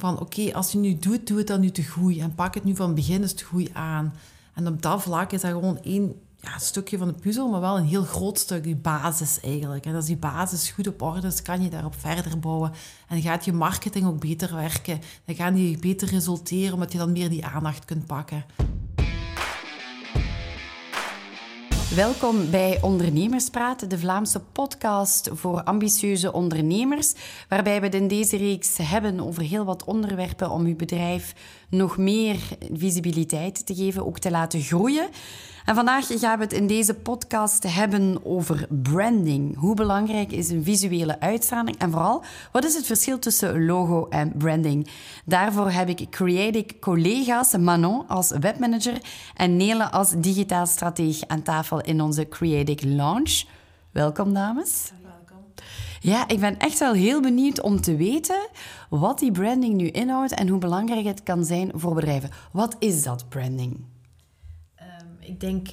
van 0.00 0.20
oké, 0.20 0.52
als 0.52 0.72
je 0.72 0.78
nu 0.78 0.98
doet, 0.98 1.26
doe 1.26 1.38
het 1.38 1.46
dan 1.46 1.60
nu 1.60 1.70
te 1.70 1.84
goed. 1.84 2.18
En 2.18 2.34
pak 2.34 2.54
het 2.54 2.64
nu 2.64 2.76
van 2.76 2.94
begin 2.94 3.22
eens 3.22 3.32
te 3.32 3.44
goed 3.44 3.74
aan. 3.74 4.14
En 4.54 4.66
op 4.66 4.82
dat 4.82 5.02
vlak 5.02 5.32
is 5.32 5.40
dat 5.40 5.50
gewoon 5.50 5.82
één 5.82 6.14
ja, 6.40 6.58
stukje 6.58 6.98
van 6.98 7.08
de 7.08 7.14
puzzel, 7.14 7.48
maar 7.48 7.60
wel 7.60 7.78
een 7.78 7.86
heel 7.86 8.04
groot 8.04 8.38
stuk, 8.38 8.62
die 8.62 8.76
basis 8.76 9.40
eigenlijk. 9.40 9.86
En 9.86 9.94
als 9.94 10.06
die 10.06 10.16
basis 10.16 10.70
goed 10.70 10.86
op 10.86 11.02
orde 11.02 11.26
is, 11.26 11.42
kan 11.42 11.62
je 11.62 11.70
daarop 11.70 11.94
verder 11.98 12.38
bouwen. 12.38 12.72
En 13.08 13.22
gaat 13.22 13.44
je 13.44 13.52
marketing 13.52 14.06
ook 14.06 14.20
beter 14.20 14.54
werken. 14.54 15.00
Dan 15.24 15.34
gaan 15.34 15.54
die 15.54 15.78
beter 15.78 16.08
resulteren, 16.08 16.74
omdat 16.74 16.92
je 16.92 16.98
dan 16.98 17.12
meer 17.12 17.28
die 17.28 17.46
aandacht 17.46 17.84
kunt 17.84 18.06
pakken. 18.06 18.44
Welkom 21.94 22.50
bij 22.50 22.78
Ondernemerspraat, 22.82 23.90
de 23.90 23.98
Vlaamse 23.98 24.40
podcast 24.40 25.30
voor 25.32 25.62
ambitieuze 25.62 26.32
ondernemers, 26.32 27.14
waarbij 27.48 27.78
we 27.78 27.86
het 27.86 27.94
in 27.94 28.08
deze 28.08 28.36
reeks 28.36 28.76
hebben 28.82 29.20
over 29.20 29.42
heel 29.42 29.64
wat 29.64 29.84
onderwerpen 29.84 30.50
om 30.50 30.64
uw 30.64 30.76
bedrijf 30.76 31.34
nog 31.68 31.96
meer 31.96 32.36
visibiliteit 32.72 33.66
te 33.66 33.74
geven, 33.74 34.06
ook 34.06 34.18
te 34.18 34.30
laten 34.30 34.60
groeien. 34.60 35.08
En 35.64 35.74
vandaag 35.74 36.06
gaan 36.06 36.38
we 36.38 36.44
het 36.44 36.52
in 36.52 36.66
deze 36.66 36.94
podcast 36.94 37.74
hebben 37.74 38.24
over 38.24 38.66
branding. 38.68 39.56
Hoe 39.56 39.74
belangrijk 39.74 40.32
is 40.32 40.48
een 40.48 40.64
visuele 40.64 41.20
uitstraling 41.20 41.78
en 41.78 41.90
vooral 41.90 42.24
wat 42.52 42.64
is 42.64 42.74
het 42.74 42.86
verschil 42.86 43.18
tussen 43.18 43.64
logo 43.64 44.06
en 44.08 44.32
branding? 44.36 44.88
Daarvoor 45.24 45.70
heb 45.70 45.88
ik 45.88 46.10
Creative 46.10 46.78
collega's 46.78 47.56
Manon 47.56 48.08
als 48.08 48.30
webmanager 48.30 49.00
en 49.34 49.56
Nele 49.56 49.90
als 49.90 50.10
digitaal 50.16 50.66
strateeg 50.66 51.26
aan 51.26 51.42
tafel 51.42 51.80
in 51.80 52.00
onze 52.00 52.28
Creative 52.28 52.88
Launch. 52.88 53.42
Welkom 53.90 54.34
dames. 54.34 54.92
Welkom. 55.02 55.44
Ja, 56.00 56.28
ik 56.28 56.40
ben 56.40 56.58
echt 56.58 56.78
wel 56.78 56.92
heel 56.92 57.20
benieuwd 57.20 57.60
om 57.60 57.80
te 57.80 57.96
weten 57.96 58.48
wat 58.90 59.18
die 59.18 59.32
branding 59.32 59.74
nu 59.74 59.88
inhoudt 59.88 60.32
en 60.32 60.48
hoe 60.48 60.58
belangrijk 60.58 61.04
het 61.04 61.22
kan 61.22 61.44
zijn 61.44 61.70
voor 61.74 61.94
bedrijven. 61.94 62.30
Wat 62.52 62.76
is 62.78 63.02
dat 63.02 63.28
branding? 63.28 63.89
Ik 65.20 65.40
denk 65.40 65.68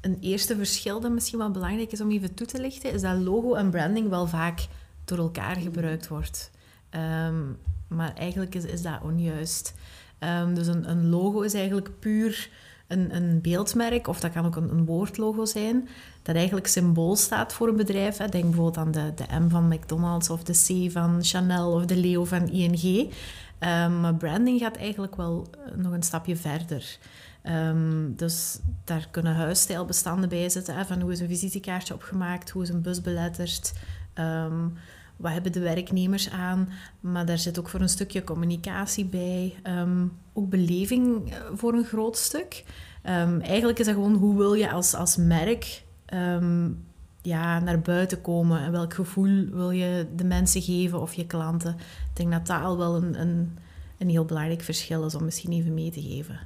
een 0.00 0.18
eerste 0.20 0.56
verschil 0.56 1.00
dat 1.00 1.10
misschien 1.10 1.38
wel 1.38 1.50
belangrijk 1.50 1.92
is 1.92 2.00
om 2.00 2.10
even 2.10 2.34
toe 2.34 2.46
te 2.46 2.60
lichten, 2.60 2.92
is 2.92 3.00
dat 3.00 3.16
logo 3.16 3.54
en 3.54 3.70
branding 3.70 4.08
wel 4.08 4.26
vaak 4.26 4.66
door 5.04 5.18
elkaar 5.18 5.56
gebruikt 5.56 6.08
wordt. 6.08 6.50
Ehm, 6.90 7.42
maar 7.88 8.14
eigenlijk 8.14 8.54
is, 8.54 8.64
is 8.64 8.82
dat 8.82 9.02
onjuist. 9.02 9.74
Um, 10.18 10.54
dus 10.54 10.66
een, 10.66 10.90
een, 10.90 11.08
logo 11.08 11.40
is 11.40 11.54
eigenlijk 11.54 11.98
puur 11.98 12.50
een, 12.86 13.16
een 13.16 13.40
beeldmerk, 13.40 14.06
of 14.06 14.20
dat 14.20 14.32
kan 14.32 14.46
ook 14.46 14.56
een, 14.56 14.70
een, 14.70 14.84
woordlogo 14.84 15.44
zijn, 15.44 15.88
dat 16.22 16.36
eigenlijk 16.36 16.66
symbool 16.66 17.16
staat 17.16 17.52
voor 17.52 17.68
een 17.68 17.76
bedrijf. 17.76 18.16
Denk 18.16 18.44
bijvoorbeeld 18.44 18.76
aan 18.76 18.90
de, 18.90 19.12
de 19.14 19.38
M 19.38 19.48
van 19.48 19.68
McDonald's, 19.68 20.30
of 20.30 20.42
de 20.42 20.52
C 20.52 20.92
van 20.92 21.24
Chanel, 21.24 21.72
of 21.72 21.84
de 21.84 21.96
Leo 21.96 22.24
van 22.24 22.48
ING. 22.48 23.12
Um, 23.60 24.00
maar 24.00 24.14
branding 24.14 24.60
gaat 24.60 24.76
eigenlijk 24.76 25.16
wel 25.16 25.46
nog 25.76 25.92
een 25.92 26.02
stapje 26.02 26.36
verder. 26.36 26.98
Um, 27.48 28.16
dus 28.16 28.58
daar 28.84 29.08
kunnen 29.10 29.34
huisstijlbestanden 29.34 30.28
bij 30.28 30.48
zitten. 30.48 30.74
Hè, 30.74 30.84
van 30.84 31.00
hoe 31.00 31.12
is 31.12 31.20
een 31.20 31.28
visitekaartje 31.28 31.94
opgemaakt, 31.94 32.50
hoe 32.50 32.62
is 32.62 32.68
een 32.68 32.82
bus 32.82 33.00
beletterd, 33.00 33.72
um, 34.14 34.72
wat 35.16 35.32
hebben 35.32 35.52
de 35.52 35.60
werknemers 35.60 36.30
aan. 36.30 36.68
Maar 37.00 37.26
daar 37.26 37.38
zit 37.38 37.58
ook 37.58 37.68
voor 37.68 37.80
een 37.80 37.88
stukje 37.88 38.24
communicatie 38.24 39.04
bij. 39.04 39.54
Um, 39.64 40.12
ook 40.32 40.48
beleving 40.48 41.32
eh, 41.32 41.38
voor 41.54 41.72
een 41.74 41.84
groot 41.84 42.16
stuk. 42.16 42.64
eigenlijk 43.40 43.78
is 43.78 43.86
dat 43.86 43.94
gewoon 43.94 44.14
hoe 44.14 44.36
wil 44.36 44.54
je 44.54 44.70
als, 44.70 44.94
als 44.94 45.16
merk 45.16 45.82
ja, 47.22 47.60
naar 47.60 47.80
buiten 47.80 48.20
komen. 48.20 48.60
En 48.60 48.72
welk 48.72 48.94
gevoel 48.94 49.46
wil 49.50 49.70
je 49.70 50.06
de 50.16 50.24
mensen 50.24 50.62
geven 50.62 51.00
of 51.00 51.14
je 51.14 51.26
klanten. 51.26 51.74
Ik 52.10 52.16
denk 52.16 52.32
dat 52.32 52.46
dat 52.46 52.62
al 52.62 52.78
wel 52.78 52.96
een, 52.96 53.20
een, 53.20 53.58
een 53.98 54.08
heel 54.08 54.24
belangrijk 54.24 54.62
verschil 54.62 55.04
is 55.04 55.14
om 55.14 55.24
misschien 55.24 55.52
even 55.52 55.74
mee 55.74 55.90
te 55.90 56.02
geven. 56.02 56.38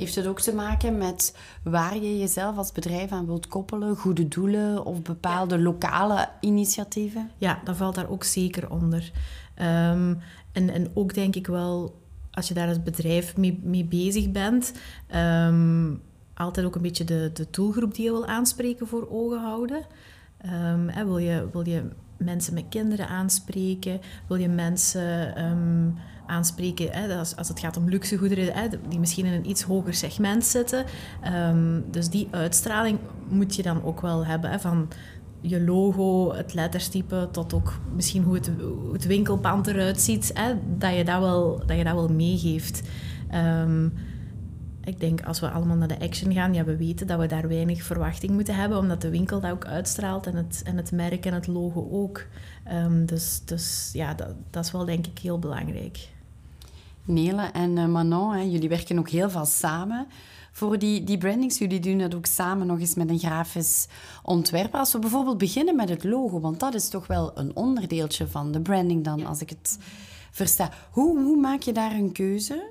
Heeft 0.00 0.14
het 0.14 0.26
ook 0.26 0.40
te 0.40 0.54
maken 0.54 0.98
met 0.98 1.36
waar 1.62 1.94
je 1.94 2.18
jezelf 2.18 2.56
als 2.56 2.72
bedrijf 2.72 3.12
aan 3.12 3.26
wilt 3.26 3.48
koppelen? 3.48 3.96
Goede 3.96 4.28
doelen 4.28 4.84
of 4.84 5.02
bepaalde 5.02 5.58
lokale 5.58 6.28
initiatieven? 6.40 7.30
Ja, 7.38 7.60
dat 7.64 7.76
valt 7.76 7.94
daar 7.94 8.10
ook 8.10 8.24
zeker 8.24 8.70
onder. 8.70 9.12
Um, 9.58 10.18
en, 10.52 10.70
en 10.70 10.90
ook 10.94 11.14
denk 11.14 11.36
ik 11.36 11.46
wel, 11.46 12.00
als 12.30 12.48
je 12.48 12.54
daar 12.54 12.68
als 12.68 12.82
bedrijf 12.82 13.36
mee, 13.36 13.60
mee 13.62 13.84
bezig 13.84 14.30
bent, 14.30 14.72
um, 15.14 16.02
altijd 16.34 16.66
ook 16.66 16.74
een 16.74 16.82
beetje 16.82 17.04
de, 17.04 17.30
de 17.32 17.46
doelgroep 17.50 17.94
die 17.94 18.04
je 18.04 18.10
wil 18.10 18.26
aanspreken 18.26 18.86
voor 18.86 19.08
ogen 19.10 19.40
houden. 19.40 19.86
Um, 20.46 20.88
hè, 20.88 21.04
wil, 21.04 21.18
je, 21.18 21.48
wil 21.52 21.68
je 21.68 21.82
mensen 22.16 22.54
met 22.54 22.64
kinderen 22.68 23.08
aanspreken? 23.08 24.00
Wil 24.26 24.36
je 24.36 24.48
mensen 24.48 25.34
aanspreken. 26.30 26.92
Hè, 26.92 27.18
als, 27.18 27.36
als 27.36 27.48
het 27.48 27.60
gaat 27.60 27.76
om 27.76 27.88
luxegoederen, 27.88 28.54
hè, 28.54 28.68
die 28.88 28.98
misschien 28.98 29.26
in 29.26 29.32
een 29.32 29.50
iets 29.50 29.62
hoger 29.62 29.94
segment 29.94 30.44
zitten. 30.44 30.84
Um, 31.34 31.84
dus 31.90 32.08
die 32.08 32.28
uitstraling 32.30 32.98
moet 33.28 33.54
je 33.54 33.62
dan 33.62 33.84
ook 33.84 34.00
wel 34.00 34.26
hebben. 34.26 34.50
Hè, 34.50 34.58
van 34.58 34.88
je 35.40 35.64
logo, 35.64 36.34
het 36.34 36.54
letterstype, 36.54 37.28
tot 37.32 37.54
ook 37.54 37.80
misschien 37.94 38.22
hoe 38.22 38.34
het, 38.34 38.50
het 38.92 39.06
winkelpand 39.06 39.66
eruit 39.66 40.00
ziet. 40.00 40.30
Hè, 40.34 40.54
dat, 40.78 40.94
je 40.94 41.04
dat, 41.04 41.20
wel, 41.20 41.62
dat 41.66 41.76
je 41.76 41.84
dat 41.84 41.94
wel 41.94 42.08
meegeeft. 42.08 42.82
Um, 43.34 43.92
ik 44.84 45.00
denk 45.00 45.22
als 45.22 45.40
we 45.40 45.50
allemaal 45.50 45.76
naar 45.76 45.88
de 45.88 46.00
action 46.00 46.32
gaan, 46.32 46.54
ja, 46.54 46.64
we 46.64 46.76
weten 46.76 47.06
dat 47.06 47.18
we 47.18 47.26
daar 47.26 47.48
weinig 47.48 47.82
verwachting 47.82 48.32
moeten 48.32 48.54
hebben, 48.54 48.78
omdat 48.78 49.02
de 49.02 49.10
winkel 49.10 49.40
dat 49.40 49.50
ook 49.50 49.66
uitstraalt 49.66 50.26
en 50.26 50.36
het, 50.36 50.62
en 50.64 50.76
het 50.76 50.92
merk 50.92 51.26
en 51.26 51.34
het 51.34 51.46
logo 51.46 51.88
ook. 51.90 52.26
Um, 52.72 53.06
dus, 53.06 53.42
dus 53.44 53.90
ja, 53.92 54.14
dat, 54.14 54.34
dat 54.50 54.64
is 54.64 54.72
wel 54.72 54.84
denk 54.84 55.06
ik 55.06 55.18
heel 55.18 55.38
belangrijk. 55.38 56.08
Nele 57.04 57.42
en 57.42 57.76
uh, 57.76 57.86
Manon, 57.86 58.32
hè, 58.32 58.40
jullie 58.40 58.68
werken 58.68 58.98
ook 58.98 59.08
heel 59.08 59.30
veel 59.30 59.44
samen 59.44 60.06
voor 60.52 60.78
die, 60.78 61.04
die 61.04 61.18
brandings. 61.18 61.58
Jullie 61.58 61.80
doen 61.80 61.98
dat 61.98 62.14
ook 62.14 62.26
samen 62.26 62.66
nog 62.66 62.80
eens 62.80 62.94
met 62.94 63.10
een 63.10 63.18
grafisch 63.18 63.86
ontwerper. 64.22 64.78
Als 64.78 64.92
we 64.92 64.98
bijvoorbeeld 64.98 65.38
beginnen 65.38 65.76
met 65.76 65.88
het 65.88 66.04
logo, 66.04 66.40
want 66.40 66.60
dat 66.60 66.74
is 66.74 66.88
toch 66.88 67.06
wel 67.06 67.38
een 67.38 67.56
onderdeeltje 67.56 68.26
van 68.26 68.52
de 68.52 68.60
branding 68.60 69.04
dan, 69.04 69.26
als 69.26 69.40
ik 69.40 69.48
het 69.48 69.78
versta. 70.30 70.70
Hoe, 70.90 71.22
hoe 71.22 71.36
maak 71.36 71.62
je 71.62 71.72
daar 71.72 71.92
een 71.92 72.12
keuze? 72.12 72.70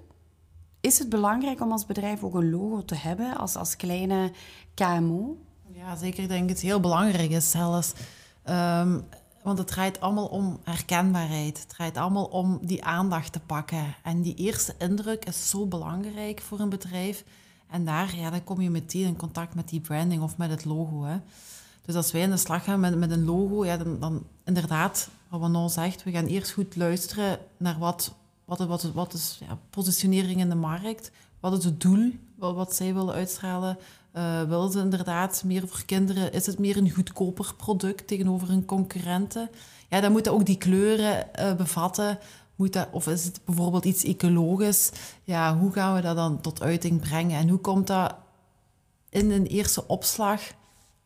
Is 0.81 1.00
het 1.00 1.09
belangrijk 1.09 1.62
om 1.62 1.72
als 1.72 1.85
bedrijf 1.85 2.23
ook 2.23 2.34
een 2.34 2.50
logo 2.50 2.85
te 2.85 2.95
hebben, 2.95 3.38
als, 3.38 3.56
als 3.56 3.75
kleine 3.75 4.31
KMO? 4.73 5.38
Ja, 5.72 5.95
zeker. 5.95 6.23
Ik 6.23 6.29
denk 6.29 6.41
dat 6.41 6.50
het 6.50 6.66
heel 6.66 6.79
belangrijk 6.79 7.31
is 7.31 7.51
zelfs. 7.51 7.94
Um, 8.50 9.03
want 9.44 9.57
het 9.57 9.67
draait 9.67 10.00
allemaal 10.00 10.27
om 10.27 10.59
herkenbaarheid. 10.63 11.59
Het 11.59 11.69
draait 11.69 11.97
allemaal 11.97 12.25
om 12.25 12.59
die 12.61 12.83
aandacht 12.83 13.31
te 13.31 13.39
pakken. 13.39 13.95
En 14.03 14.22
die 14.22 14.35
eerste 14.35 14.75
indruk 14.77 15.25
is 15.25 15.50
zo 15.50 15.66
belangrijk 15.66 16.41
voor 16.41 16.59
een 16.59 16.69
bedrijf. 16.69 17.23
En 17.67 17.85
daar 17.85 18.16
ja, 18.16 18.29
dan 18.29 18.44
kom 18.44 18.61
je 18.61 18.69
meteen 18.69 19.05
in 19.05 19.16
contact 19.16 19.55
met 19.55 19.69
die 19.69 19.79
branding 19.79 20.22
of 20.22 20.38
met 20.38 20.50
het 20.50 20.66
logo. 20.66 21.03
Hè. 21.03 21.17
Dus 21.81 21.95
als 21.95 22.11
wij 22.11 22.22
in 22.22 22.29
de 22.29 22.38
slag 22.38 22.63
gaan 22.63 22.79
met, 22.79 22.97
met 22.97 23.11
een 23.11 23.25
logo, 23.25 23.66
ja, 23.66 23.77
dan, 23.77 24.00
dan 24.00 24.23
inderdaad, 24.44 25.09
wat 25.27 25.39
Manon 25.39 25.69
zegt, 25.69 26.03
we 26.03 26.11
gaan 26.11 26.25
eerst 26.25 26.51
goed 26.51 26.75
luisteren 26.75 27.39
naar 27.57 27.77
wat, 27.77 28.13
wat, 28.45 28.59
wat, 28.59 28.81
wat 28.81 29.13
is 29.13 29.38
ja, 29.47 29.57
positionering 29.69 30.39
in 30.39 30.50
de 30.50 30.56
markt. 30.56 31.11
Wat 31.39 31.57
is 31.57 31.63
het 31.63 31.81
doel 31.81 32.11
wat, 32.35 32.56
wat 32.56 32.75
zij 32.75 32.94
willen 32.94 33.13
uitstralen? 33.13 33.77
Uh, 34.15 34.41
willen 34.41 34.71
ze 34.71 34.79
inderdaad 34.79 35.43
meer 35.45 35.67
voor 35.67 35.85
kinderen? 35.85 36.33
Is 36.33 36.45
het 36.45 36.59
meer 36.59 36.77
een 36.77 36.91
goedkoper 36.91 37.53
product 37.57 38.07
tegenover 38.07 38.49
een 38.49 38.65
concurrenten? 38.65 39.49
Ja, 39.89 40.01
dan 40.01 40.11
moeten 40.11 40.31
ook 40.31 40.45
die 40.45 40.57
kleuren 40.57 41.27
uh, 41.39 41.53
bevatten. 41.53 42.19
Moet 42.55 42.73
dat, 42.73 42.87
of 42.91 43.07
is 43.07 43.23
het 43.23 43.41
bijvoorbeeld 43.45 43.85
iets 43.85 44.03
ecologisch? 44.03 44.91
Ja, 45.23 45.57
hoe 45.57 45.71
gaan 45.71 45.95
we 45.95 46.01
dat 46.01 46.15
dan 46.15 46.41
tot 46.41 46.61
uiting 46.61 46.99
brengen? 46.99 47.39
En 47.39 47.49
hoe 47.49 47.59
komt 47.59 47.87
dat 47.87 48.15
in 49.09 49.31
een 49.31 49.45
eerste 49.45 49.87
opslag? 49.87 50.41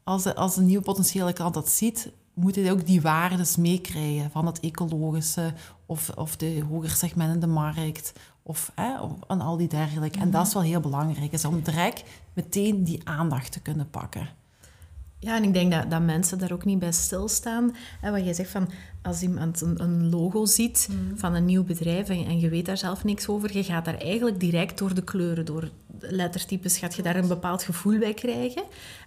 Als, 0.03 0.23
de, 0.23 0.35
als 0.35 0.57
een 0.57 0.65
nieuwe 0.65 0.83
potentiële 0.83 1.33
klant 1.33 1.53
dat 1.53 1.69
ziet, 1.69 2.11
moet 2.33 2.55
hij 2.55 2.71
ook 2.71 2.85
die 2.85 3.01
waardes 3.01 3.55
meekrijgen 3.55 4.31
van 4.31 4.45
het 4.45 4.59
ecologische 4.59 5.53
of, 5.85 6.09
of 6.09 6.35
de 6.35 6.63
hoger 6.69 6.89
segment 6.89 7.33
in 7.33 7.39
de 7.39 7.47
markt 7.47 8.13
of, 8.43 8.71
hè, 8.75 9.01
of 9.01 9.11
aan 9.27 9.41
al 9.41 9.57
die 9.57 9.67
dergelijke. 9.67 10.19
En 10.19 10.31
dat 10.31 10.47
is 10.47 10.53
wel 10.53 10.63
heel 10.63 10.79
belangrijk, 10.79 11.31
is 11.31 11.45
om 11.45 11.61
direct 11.61 12.03
meteen 12.33 12.83
die 12.83 13.01
aandacht 13.03 13.51
te 13.51 13.62
kunnen 13.62 13.89
pakken. 13.89 14.30
Ja, 15.24 15.35
en 15.35 15.44
ik 15.44 15.53
denk 15.53 15.71
dat, 15.71 15.91
dat 15.91 16.01
mensen 16.01 16.38
daar 16.38 16.51
ook 16.51 16.65
niet 16.65 16.80
bij 16.80 16.91
stilstaan. 16.91 17.75
En 18.01 18.12
wat 18.12 18.24
jij 18.24 18.33
zegt 18.33 18.50
van, 18.50 18.69
als 19.01 19.21
iemand 19.21 19.62
een, 19.62 19.83
een 19.83 20.09
logo 20.09 20.45
ziet 20.45 20.88
mhm. 20.91 21.18
van 21.18 21.33
een 21.33 21.45
nieuw 21.45 21.63
bedrijf 21.63 22.09
en, 22.09 22.25
en, 22.25 22.39
je 22.39 22.50
weet 22.50 22.65
daar 22.65 22.77
zelf 22.77 23.03
niks 23.03 23.27
over, 23.27 23.57
je 23.57 23.63
gaat 23.63 23.85
daar 23.85 23.97
eigenlijk 23.97 24.39
direct 24.39 24.77
door 24.77 24.94
de 24.94 25.03
kleuren, 25.03 25.45
door 25.45 25.69
lettertypes, 26.00 26.77
gaat 26.77 26.95
je 26.95 27.01
daar 27.01 27.15
een 27.15 27.27
bepaald 27.27 27.63
gevoel 27.63 28.00
bij 28.00 28.13
krijgen. 28.13 28.63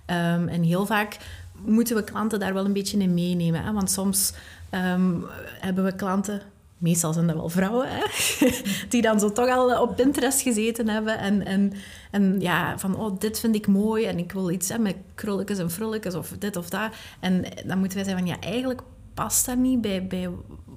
Um, 0.06 0.48
en 0.48 0.62
heel 0.62 0.86
vaak 0.86 1.16
moeten 1.64 1.96
we 1.96 2.04
klanten 2.04 2.40
daar 2.40 2.54
wel 2.54 2.64
een 2.64 2.72
beetje 2.72 2.98
in 2.98 3.14
meenemen. 3.14 3.64
Hè? 3.64 3.72
Want 3.72 3.90
soms 3.90 4.32
um, 4.70 5.24
hebben 5.60 5.84
we 5.84 5.94
klanten 5.94 6.42
meestal 6.78 7.12
zijn 7.12 7.26
dat 7.26 7.36
wel 7.36 7.48
vrouwen, 7.48 7.88
hè? 7.90 8.02
die 8.88 9.02
dan 9.02 9.20
zo 9.20 9.32
toch 9.32 9.48
al 9.48 9.82
op 9.82 9.96
Pinterest 9.96 10.40
gezeten 10.40 10.88
hebben. 10.88 11.18
En, 11.18 11.46
en, 11.46 11.72
en 12.10 12.40
ja, 12.40 12.78
van 12.78 12.96
oh, 12.96 13.20
dit 13.20 13.40
vind 13.40 13.54
ik 13.54 13.66
mooi 13.66 14.04
en 14.04 14.18
ik 14.18 14.32
wil 14.32 14.50
iets 14.50 14.68
hè, 14.68 14.78
met 14.78 14.96
krulletjes 15.14 15.58
en 15.58 15.70
frulletjes 15.70 16.14
of 16.14 16.32
dit 16.38 16.56
of 16.56 16.68
dat. 16.68 16.90
En 17.20 17.44
dan 17.66 17.78
moeten 17.78 17.98
wij 17.98 18.06
zeggen 18.06 18.26
van 18.26 18.34
ja, 18.34 18.40
eigenlijk 18.40 18.82
past 19.14 19.46
dat 19.46 19.56
niet 19.56 19.80
bij, 19.80 20.06
bij 20.06 20.30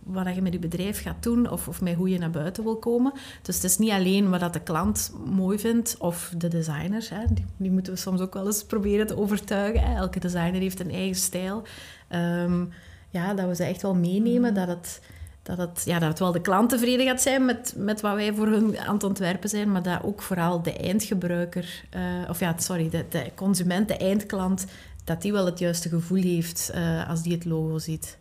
wat 0.03 0.35
je 0.35 0.41
met 0.41 0.53
je 0.53 0.59
bedrijf 0.59 1.01
gaat 1.01 1.23
doen 1.23 1.49
of, 1.49 1.67
of 1.67 1.81
met 1.81 1.95
hoe 1.95 2.09
je 2.09 2.17
naar 2.17 2.29
buiten 2.29 2.63
wil 2.63 2.77
komen. 2.77 3.13
Dus 3.41 3.55
het 3.55 3.63
is 3.63 3.77
niet 3.77 3.91
alleen 3.91 4.29
wat 4.29 4.39
dat 4.39 4.53
de 4.53 4.61
klant 4.61 5.13
mooi 5.25 5.59
vindt 5.59 5.95
of 5.97 6.33
de 6.37 6.47
designers. 6.47 7.09
Hè. 7.09 7.25
Die, 7.29 7.45
die 7.57 7.71
moeten 7.71 7.93
we 7.93 7.99
soms 7.99 8.21
ook 8.21 8.33
wel 8.33 8.45
eens 8.45 8.63
proberen 8.63 9.07
te 9.07 9.17
overtuigen. 9.17 9.81
Hè. 9.81 9.95
Elke 9.95 10.19
designer 10.19 10.61
heeft 10.61 10.79
een 10.79 10.91
eigen 10.91 11.15
stijl. 11.15 11.63
Ehm, 12.07 12.65
ja, 13.09 13.33
dat 13.33 13.47
we 13.47 13.55
ze 13.55 13.63
echt 13.63 13.81
wel 13.81 13.95
meenemen, 13.95 14.53
dat 14.53 14.67
het, 14.67 15.01
dat 15.41 15.57
het, 15.57 15.81
ja, 15.85 15.99
dat 15.99 16.19
wel 16.19 16.31
de 16.31 16.41
klant 16.41 16.69
tevreden 16.69 17.05
gaat 17.05 17.21
zijn 17.21 17.45
met, 17.45 17.73
met 17.77 18.01
wat 18.01 18.15
wij 18.15 18.33
voor 18.33 18.47
hun 18.47 18.79
aan 18.79 18.93
het 18.93 19.03
ontwerpen 19.03 19.49
zijn, 19.49 19.71
maar 19.71 19.83
dat 19.83 20.03
ook 20.03 20.21
vooral 20.21 20.61
de 20.61 20.73
eindgebruiker, 20.73 21.83
uh, 21.95 22.29
of 22.29 22.39
ja, 22.39 22.55
sorry, 22.57 22.89
de, 22.89 23.05
de 23.09 23.31
consument, 23.35 23.87
de 23.87 23.97
eindklant, 23.97 24.65
dat 25.03 25.21
die 25.21 25.31
wel 25.31 25.45
het 25.45 25.59
juiste 25.59 25.89
gevoel 25.89 26.21
heeft 26.21 26.71
uh, 26.75 27.09
als 27.09 27.21
die 27.21 27.33
het 27.33 27.45
logo 27.45 27.77
ziet. 27.77 28.17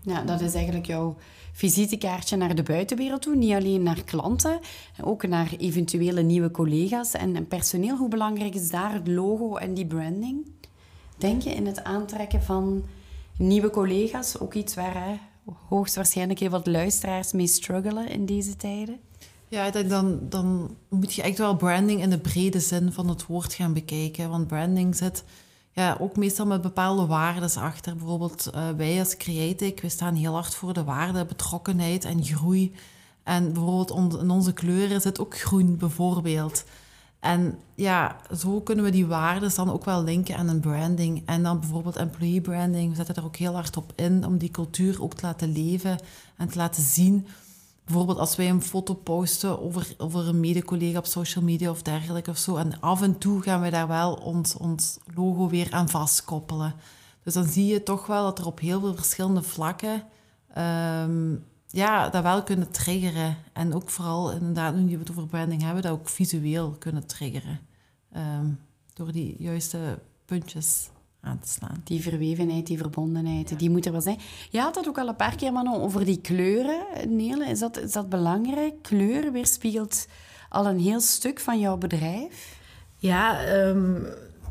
Ja, 0.00 0.22
dat 0.22 0.40
is 0.40 0.54
eigenlijk 0.54 0.86
jouw 0.86 1.16
visitekaartje 1.52 2.36
naar 2.36 2.54
de 2.54 2.62
buitenwereld 2.62 3.22
toe. 3.22 3.36
Niet 3.36 3.54
alleen 3.54 3.82
naar 3.82 4.04
klanten, 4.04 4.60
ook 5.00 5.26
naar 5.26 5.52
eventuele 5.58 6.22
nieuwe 6.22 6.50
collega's 6.50 7.12
en 7.12 7.48
personeel. 7.48 7.96
Hoe 7.96 8.08
belangrijk 8.08 8.54
is 8.54 8.70
daar 8.70 8.92
het 8.92 9.08
logo 9.08 9.56
en 9.56 9.74
die 9.74 9.86
branding? 9.86 10.46
Denk 11.18 11.42
je 11.42 11.50
in 11.50 11.66
het 11.66 11.84
aantrekken 11.84 12.42
van 12.42 12.84
nieuwe 13.36 13.70
collega's? 13.70 14.38
Ook 14.38 14.54
iets 14.54 14.74
waar 14.74 14.94
hè, 14.94 15.18
hoogstwaarschijnlijk 15.68 16.38
heel 16.38 16.50
wat 16.50 16.66
luisteraars 16.66 17.32
mee 17.32 17.46
struggelen 17.46 18.08
in 18.08 18.26
deze 18.26 18.56
tijden. 18.56 18.98
Ja, 19.48 19.70
dan, 19.70 20.18
dan 20.28 20.76
moet 20.88 21.14
je 21.14 21.22
echt 21.22 21.38
wel 21.38 21.56
branding 21.56 22.02
in 22.02 22.10
de 22.10 22.18
brede 22.18 22.60
zin 22.60 22.92
van 22.92 23.08
het 23.08 23.26
woord 23.26 23.54
gaan 23.54 23.72
bekijken. 23.72 24.30
Want 24.30 24.46
branding 24.46 24.96
zit 24.96 25.24
ja, 25.72 25.96
ook 26.00 26.16
meestal 26.16 26.46
met 26.46 26.62
bepaalde 26.62 27.06
waarden 27.06 27.62
achter. 27.62 27.96
Bijvoorbeeld 27.96 28.50
uh, 28.54 28.68
wij 28.76 28.98
als 28.98 29.16
Creative, 29.16 29.82
we 29.82 29.88
staan 29.88 30.14
heel 30.14 30.32
hard 30.32 30.54
voor 30.54 30.72
de 30.72 30.84
waarden 30.84 31.26
betrokkenheid 31.26 32.04
en 32.04 32.24
groei. 32.24 32.74
En 33.22 33.52
bijvoorbeeld 33.52 34.20
in 34.20 34.30
onze 34.30 34.52
kleuren 34.52 35.00
zit 35.00 35.18
ook 35.18 35.38
groen 35.38 35.76
bijvoorbeeld. 35.76 36.64
En 37.24 37.58
ja, 37.74 38.16
zo 38.36 38.60
kunnen 38.60 38.84
we 38.84 38.90
die 38.90 39.06
waarden 39.06 39.54
dan 39.54 39.72
ook 39.72 39.84
wel 39.84 40.02
linken 40.02 40.36
aan 40.36 40.48
een 40.48 40.60
branding. 40.60 41.22
En 41.26 41.42
dan 41.42 41.60
bijvoorbeeld 41.60 41.96
employee 41.96 42.40
branding. 42.40 42.90
We 42.90 42.96
zetten 42.96 43.14
er 43.14 43.24
ook 43.24 43.36
heel 43.36 43.52
hard 43.52 43.76
op 43.76 43.92
in 43.94 44.26
om 44.26 44.38
die 44.38 44.50
cultuur 44.50 45.02
ook 45.02 45.14
te 45.14 45.26
laten 45.26 45.52
leven 45.52 45.98
en 46.36 46.48
te 46.48 46.58
laten 46.58 46.82
zien. 46.82 47.26
Bijvoorbeeld 47.84 48.18
als 48.18 48.36
wij 48.36 48.48
een 48.48 48.62
foto 48.62 48.94
posten 48.94 49.62
over, 49.62 49.94
over 49.98 50.28
een 50.28 50.40
mede-collega 50.40 50.98
op 50.98 51.06
social 51.06 51.44
media 51.44 51.70
of 51.70 51.82
dergelijke 51.82 52.30
of 52.30 52.38
zo. 52.38 52.56
En 52.56 52.80
af 52.80 53.02
en 53.02 53.18
toe 53.18 53.42
gaan 53.42 53.60
we 53.60 53.70
daar 53.70 53.88
wel 53.88 54.14
ons, 54.14 54.56
ons 54.56 54.98
logo 55.14 55.48
weer 55.48 55.68
aan 55.70 55.88
vastkoppelen. 55.88 56.74
Dus 57.22 57.34
dan 57.34 57.44
zie 57.44 57.66
je 57.66 57.82
toch 57.82 58.06
wel 58.06 58.24
dat 58.24 58.38
er 58.38 58.46
op 58.46 58.60
heel 58.60 58.80
veel 58.80 58.94
verschillende 58.94 59.42
vlakken 59.42 60.02
um, 60.58 61.44
ja, 61.74 62.08
dat 62.08 62.22
wel 62.22 62.42
kunnen 62.42 62.70
triggeren. 62.70 63.36
En 63.52 63.74
ook 63.74 63.90
vooral, 63.90 64.32
inderdaad, 64.32 64.74
nu 64.74 64.92
we 64.92 64.98
het 64.98 65.10
over 65.10 65.26
branding 65.26 65.62
hebben, 65.62 65.82
dat 65.82 65.92
ook 65.92 66.08
visueel 66.08 66.70
kunnen 66.78 67.06
triggeren. 67.06 67.60
Ehm, 68.12 68.46
door 68.92 69.12
die 69.12 69.36
juiste 69.38 69.98
puntjes 70.24 70.88
aan 71.20 71.38
te 71.38 71.48
slaan. 71.48 71.80
Die 71.84 72.02
verwevenheid, 72.02 72.66
die 72.66 72.78
verbondenheid, 72.78 73.58
die 73.58 73.70
moet 73.70 73.86
er 73.86 73.92
wel 73.92 74.00
zijn. 74.00 74.18
Je 74.50 74.60
had 74.60 74.74
dat 74.74 74.88
ook 74.88 74.98
al 74.98 75.08
een 75.08 75.16
paar 75.16 75.36
keer, 75.36 75.52
Manon, 75.52 75.80
over 75.80 76.04
die 76.04 76.20
kleuren, 76.20 76.84
Nele. 77.16 77.46
Is 77.46 77.58
dat, 77.58 77.78
is 77.78 77.92
dat 77.92 78.08
belangrijk? 78.08 78.82
Kleuren 78.82 79.32
weerspiegelt 79.32 80.06
al 80.48 80.66
een 80.66 80.80
heel 80.80 81.00
stuk 81.00 81.40
van 81.40 81.58
jouw 81.58 81.76
bedrijf? 81.76 82.58
Ja, 82.96 83.54
um, 83.54 84.06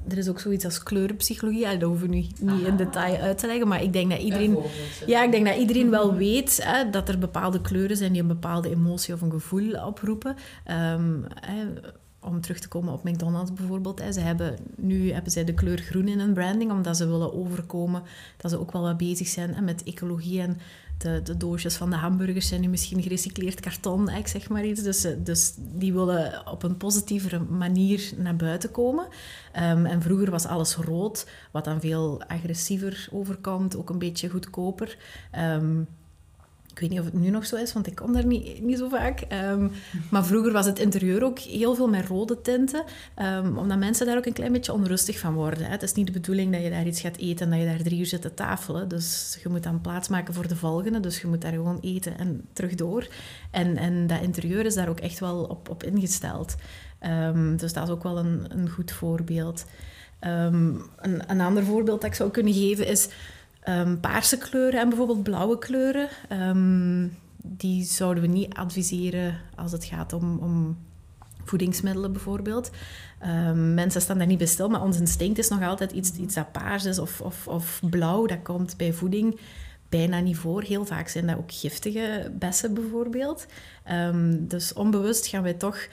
er 0.07 0.17
is 0.17 0.29
ook 0.29 0.39
zoiets 0.39 0.65
als 0.65 0.83
kleurenpsychologie. 0.83 1.63
dat 1.63 1.81
hoeven 1.81 2.09
we 2.09 2.15
nu 2.15 2.25
niet 2.39 2.65
in 2.65 2.75
detail 2.75 3.21
uit 3.21 3.38
te 3.38 3.47
leggen. 3.47 3.67
Maar 3.67 3.83
ik 3.83 3.94
denk 3.94 4.09
dat 4.09 4.19
iedereen, 4.19 4.57
ja, 5.05 5.23
ik 5.23 5.31
denk 5.31 5.45
dat 5.45 5.57
iedereen 5.57 5.89
wel 5.89 6.13
weet 6.15 6.59
hè, 6.63 6.89
dat 6.89 7.09
er 7.09 7.19
bepaalde 7.19 7.61
kleuren 7.61 7.97
zijn 7.97 8.11
die 8.11 8.21
een 8.21 8.27
bepaalde 8.27 8.69
emotie 8.69 9.13
of 9.13 9.21
een 9.21 9.31
gevoel 9.31 9.85
oproepen. 9.85 10.35
Ehm, 10.63 11.21
hè, 11.35 11.65
om 12.19 12.41
terug 12.41 12.59
te 12.59 12.67
komen 12.67 12.94
op 12.94 13.03
McDonald's 13.03 13.53
bijvoorbeeld. 13.53 14.01
Hè. 14.01 14.11
Ze 14.11 14.19
hebben, 14.19 14.57
nu 14.75 15.11
hebben 15.11 15.31
zij 15.31 15.44
de 15.44 15.53
kleur 15.53 15.77
groen 15.77 16.07
in 16.07 16.19
hun 16.19 16.33
branding, 16.33 16.71
omdat 16.71 16.97
ze 16.97 17.07
willen 17.07 17.33
overkomen 17.33 18.03
dat 18.38 18.51
ze 18.51 18.59
ook 18.59 18.71
wel 18.71 18.81
wat 18.81 18.97
bezig 18.97 19.27
zijn 19.27 19.53
hè, 19.53 19.61
met 19.61 19.83
ecologie 19.83 20.41
en 20.41 20.57
de, 20.98 21.22
de, 21.24 21.38
doosjes 21.38 21.75
van 21.75 21.90
de 21.90 21.95
hamburgers 21.95 22.48
zijn 22.48 22.62
nu 22.62 22.68
misschien 22.68 23.01
gerecycleerd 23.01 23.60
karton, 23.60 24.10
ik 24.10 24.28
zeg 24.28 24.50
maar 24.50 24.66
iets. 24.66 24.84
Dus, 24.84 25.04
eh, 25.04 25.12
dus 25.18 25.54
die 25.57 25.94
willen 25.94 26.48
op 26.48 26.63
een 26.63 26.78
positievere 26.78 27.40
manier 27.40 28.12
naar 28.18 28.36
buiten 28.36 28.72
komen. 28.72 29.07
Ehm, 29.51 29.86
en 29.86 30.01
vroeger 30.01 30.31
was 30.31 30.45
alles 30.45 30.75
rood, 30.75 31.28
wat 31.51 31.66
dan 31.66 31.80
veel 31.80 32.24
agressiever 32.28 33.07
overkomt, 33.12 33.78
ook 33.78 33.90
een 33.90 34.00
beetje 34.00 34.30
goedkoper. 34.30 34.98
Um, 35.40 35.88
ik 36.73 36.79
weet 36.79 36.89
niet 36.89 36.99
of 36.99 37.05
het 37.05 37.13
nu 37.13 37.29
nog 37.29 37.45
zo 37.45 37.55
is, 37.55 37.73
want 37.73 37.87
ik 37.87 37.95
kom 37.95 38.13
daar 38.13 38.25
niet, 38.25 38.61
niet 38.61 38.77
zo 38.77 38.89
vaak. 38.89 39.21
Ehm, 39.21 39.67
maar 40.09 40.25
vroeger 40.25 40.51
was 40.51 40.65
het 40.65 40.79
interieur 40.79 41.23
ook 41.23 41.39
heel 41.39 41.75
veel 41.75 41.87
met 41.87 42.07
rode 42.07 42.41
tinten, 42.41 42.83
um, 43.21 43.57
omdat 43.57 43.77
mensen 43.77 44.05
daar 44.05 44.17
ook 44.17 44.25
een 44.25 44.33
klein 44.33 44.51
beetje 44.51 44.73
onrustig 44.73 45.19
van 45.19 45.33
worden. 45.33 45.63
Hè. 45.63 45.71
Het 45.71 45.83
is 45.83 45.93
niet 45.93 46.07
de 46.07 46.11
bedoeling 46.13 46.51
dat 46.51 46.61
je 46.61 46.69
daar 46.69 46.87
iets 46.87 47.01
gaat 47.01 47.17
eten 47.17 47.45
en 47.45 47.51
dat 47.51 47.59
je 47.59 47.75
daar 47.75 47.83
drie 47.83 47.99
uur 47.99 48.05
zit 48.05 48.21
te 48.21 48.33
tafelen. 48.33 48.87
Dus 48.87 49.37
je 49.43 49.49
moet 49.49 49.63
dan 49.63 49.81
plaatsmaken 49.81 50.33
voor 50.33 50.47
de 50.47 50.55
volgende, 50.55 50.99
dus 50.99 51.21
je 51.21 51.27
moet 51.27 51.41
daar 51.41 51.51
gewoon 51.51 51.79
eten 51.81 52.17
en 52.17 52.45
terug 52.53 52.75
door. 52.75 53.07
En, 53.51 53.77
en 53.77 54.07
dat 54.07 54.21
interieur 54.21 54.65
is 54.65 54.75
daar 54.75 54.89
ook 54.89 54.99
echt 54.99 55.19
wel 55.19 55.43
op, 55.43 55.69
op 55.69 55.83
ingesteld. 55.83 56.55
Um, 57.01 57.57
dus 57.57 57.73
dat 57.73 57.83
is 57.83 57.89
ook 57.89 58.03
wel 58.03 58.17
een, 58.17 58.45
een 58.49 58.69
goed 58.69 58.91
voorbeeld. 58.91 59.65
een, 60.19 60.81
een 61.27 61.41
ander 61.41 61.63
voorbeeld 61.63 62.01
dat 62.01 62.09
ik 62.09 62.15
zou 62.15 62.31
kunnen 62.31 62.53
geven 62.53 62.87
is 62.87 63.09
Um, 63.69 64.00
paarse 64.00 64.38
kleuren 64.38 64.80
en 64.80 64.89
bijvoorbeeld 64.89 65.24
blauwe 65.24 65.57
kleuren, 65.57 66.10
um, 66.31 67.18
die 67.44 67.83
zouden 67.83 68.24
we 68.24 68.30
niet 68.30 68.54
adviseren 68.54 69.39
als 69.56 69.71
het 69.71 69.86
gaat 69.86 70.13
om, 70.13 70.38
om 70.38 70.77
voedingsmiddelen 71.44 72.12
bijvoorbeeld. 72.12 72.71
Um, 73.25 73.74
mensen 73.74 74.01
staan 74.01 74.18
daar 74.18 74.27
niet 74.27 74.38
bij 74.38 74.48
stil, 74.48 74.69
maar 74.69 74.81
ons 74.81 75.00
instinct 75.00 75.38
is 75.38 75.48
nog 75.48 75.63
altijd 75.63 75.92
iets, 75.92 76.12
iets 76.12 76.36
dat 76.36 76.51
paars 76.51 76.86
is 76.86 77.00
of, 77.00 77.21
of, 77.21 77.48
of 77.48 77.81
blauw. 77.89 78.25
Dat 78.25 78.42
komt 78.44 78.77
bij 78.77 78.94
voeding 78.94 79.39
bijna 79.89 80.19
niet 80.19 80.38
voor. 80.38 80.62
Heel 80.62 80.86
vaak 80.86 81.07
zijn 81.07 81.27
dat 81.27 81.38
ook 81.38 81.51
giftige 81.51 82.31
bessen 82.39 82.74
bijvoorbeeld. 82.74 83.45
dus 84.39 84.74
onbewust 84.74 85.27
gaan 85.27 85.44
wij 85.44 85.54
toch 85.54 85.88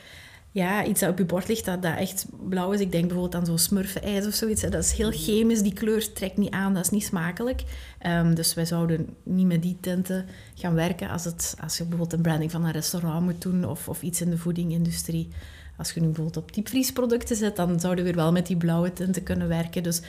ja, 0.52 0.84
iets 0.84 1.00
dat 1.00 1.10
op 1.10 1.18
je 1.18 1.24
bord 1.24 1.48
ligt 1.48 1.64
dat, 1.64 1.82
dat 1.82 1.96
echt 1.96 2.26
blauw 2.48 2.72
is. 2.72 2.80
Ik 2.80 2.92
denk 2.92 3.04
bijvoorbeeld 3.04 3.34
aan 3.34 3.46
zo'n 3.46 3.58
smurfenijs 3.58 4.26
of 4.26 4.34
zoiets. 4.34 4.62
Dat 4.62 4.74
is 4.74 4.92
heel 4.92 5.10
chemisch, 5.10 5.62
die 5.62 5.72
kleur 5.72 6.12
trekt 6.12 6.36
niet 6.36 6.50
aan, 6.50 6.74
dat 6.74 6.84
is 6.84 6.90
niet 6.90 7.04
smakelijk. 7.04 7.62
Um, 8.06 8.34
dus 8.34 8.54
wij 8.54 8.64
zouden 8.64 9.16
niet 9.22 9.46
met 9.46 9.62
die 9.62 9.76
tinten 9.80 10.26
gaan 10.54 10.74
werken 10.74 11.08
als, 11.08 11.24
het, 11.24 11.56
als 11.60 11.76
je 11.76 11.82
bijvoorbeeld 11.82 12.12
een 12.12 12.22
branding 12.22 12.50
van 12.50 12.64
een 12.64 12.72
restaurant 12.72 13.24
moet 13.24 13.42
doen 13.42 13.64
of, 13.64 13.88
of 13.88 14.02
iets 14.02 14.20
in 14.20 14.30
de 14.30 14.38
voedingindustrie. 14.38 15.28
Als 15.76 15.92
je 15.92 16.00
nu 16.00 16.06
bijvoorbeeld 16.06 16.36
op 16.36 16.54
diepvriesproducten 16.54 17.36
zet, 17.36 17.56
dan 17.56 17.80
zouden 17.80 18.04
we 18.04 18.10
weer 18.10 18.20
wel 18.20 18.32
met 18.32 18.46
die 18.46 18.56
blauwe 18.56 18.92
tinten 18.92 19.22
kunnen 19.22 19.48
werken. 19.48 19.82
Dus 19.82 20.00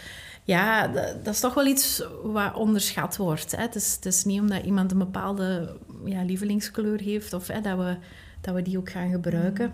ja, 0.44 0.88
dat, 0.88 1.26
dat 1.26 1.34
is 1.34 1.40
toch 1.40 1.54
wel 1.54 1.66
iets 1.66 2.04
wat 2.24 2.56
onderschat 2.56 3.18
wordt. 3.18 3.56
Hè. 3.56 3.62
Het, 3.62 3.76
is, 3.76 3.96
het 3.96 4.06
is 4.06 4.24
niet 4.24 4.40
omdat 4.40 4.64
iemand 4.64 4.92
een 4.92 4.98
bepaalde 4.98 5.78
ja, 6.06 6.24
lievelingskleur 6.24 7.02
heeft 7.02 7.34
of 7.34 7.48
hè, 7.48 7.62
dat, 7.62 7.78
we, 7.78 7.98
dat 8.42 8.54
we 8.56 8.62
die 8.62 8.78
ook 8.78 8.90
gaan 8.90 9.10
gebruiken. 9.10 9.74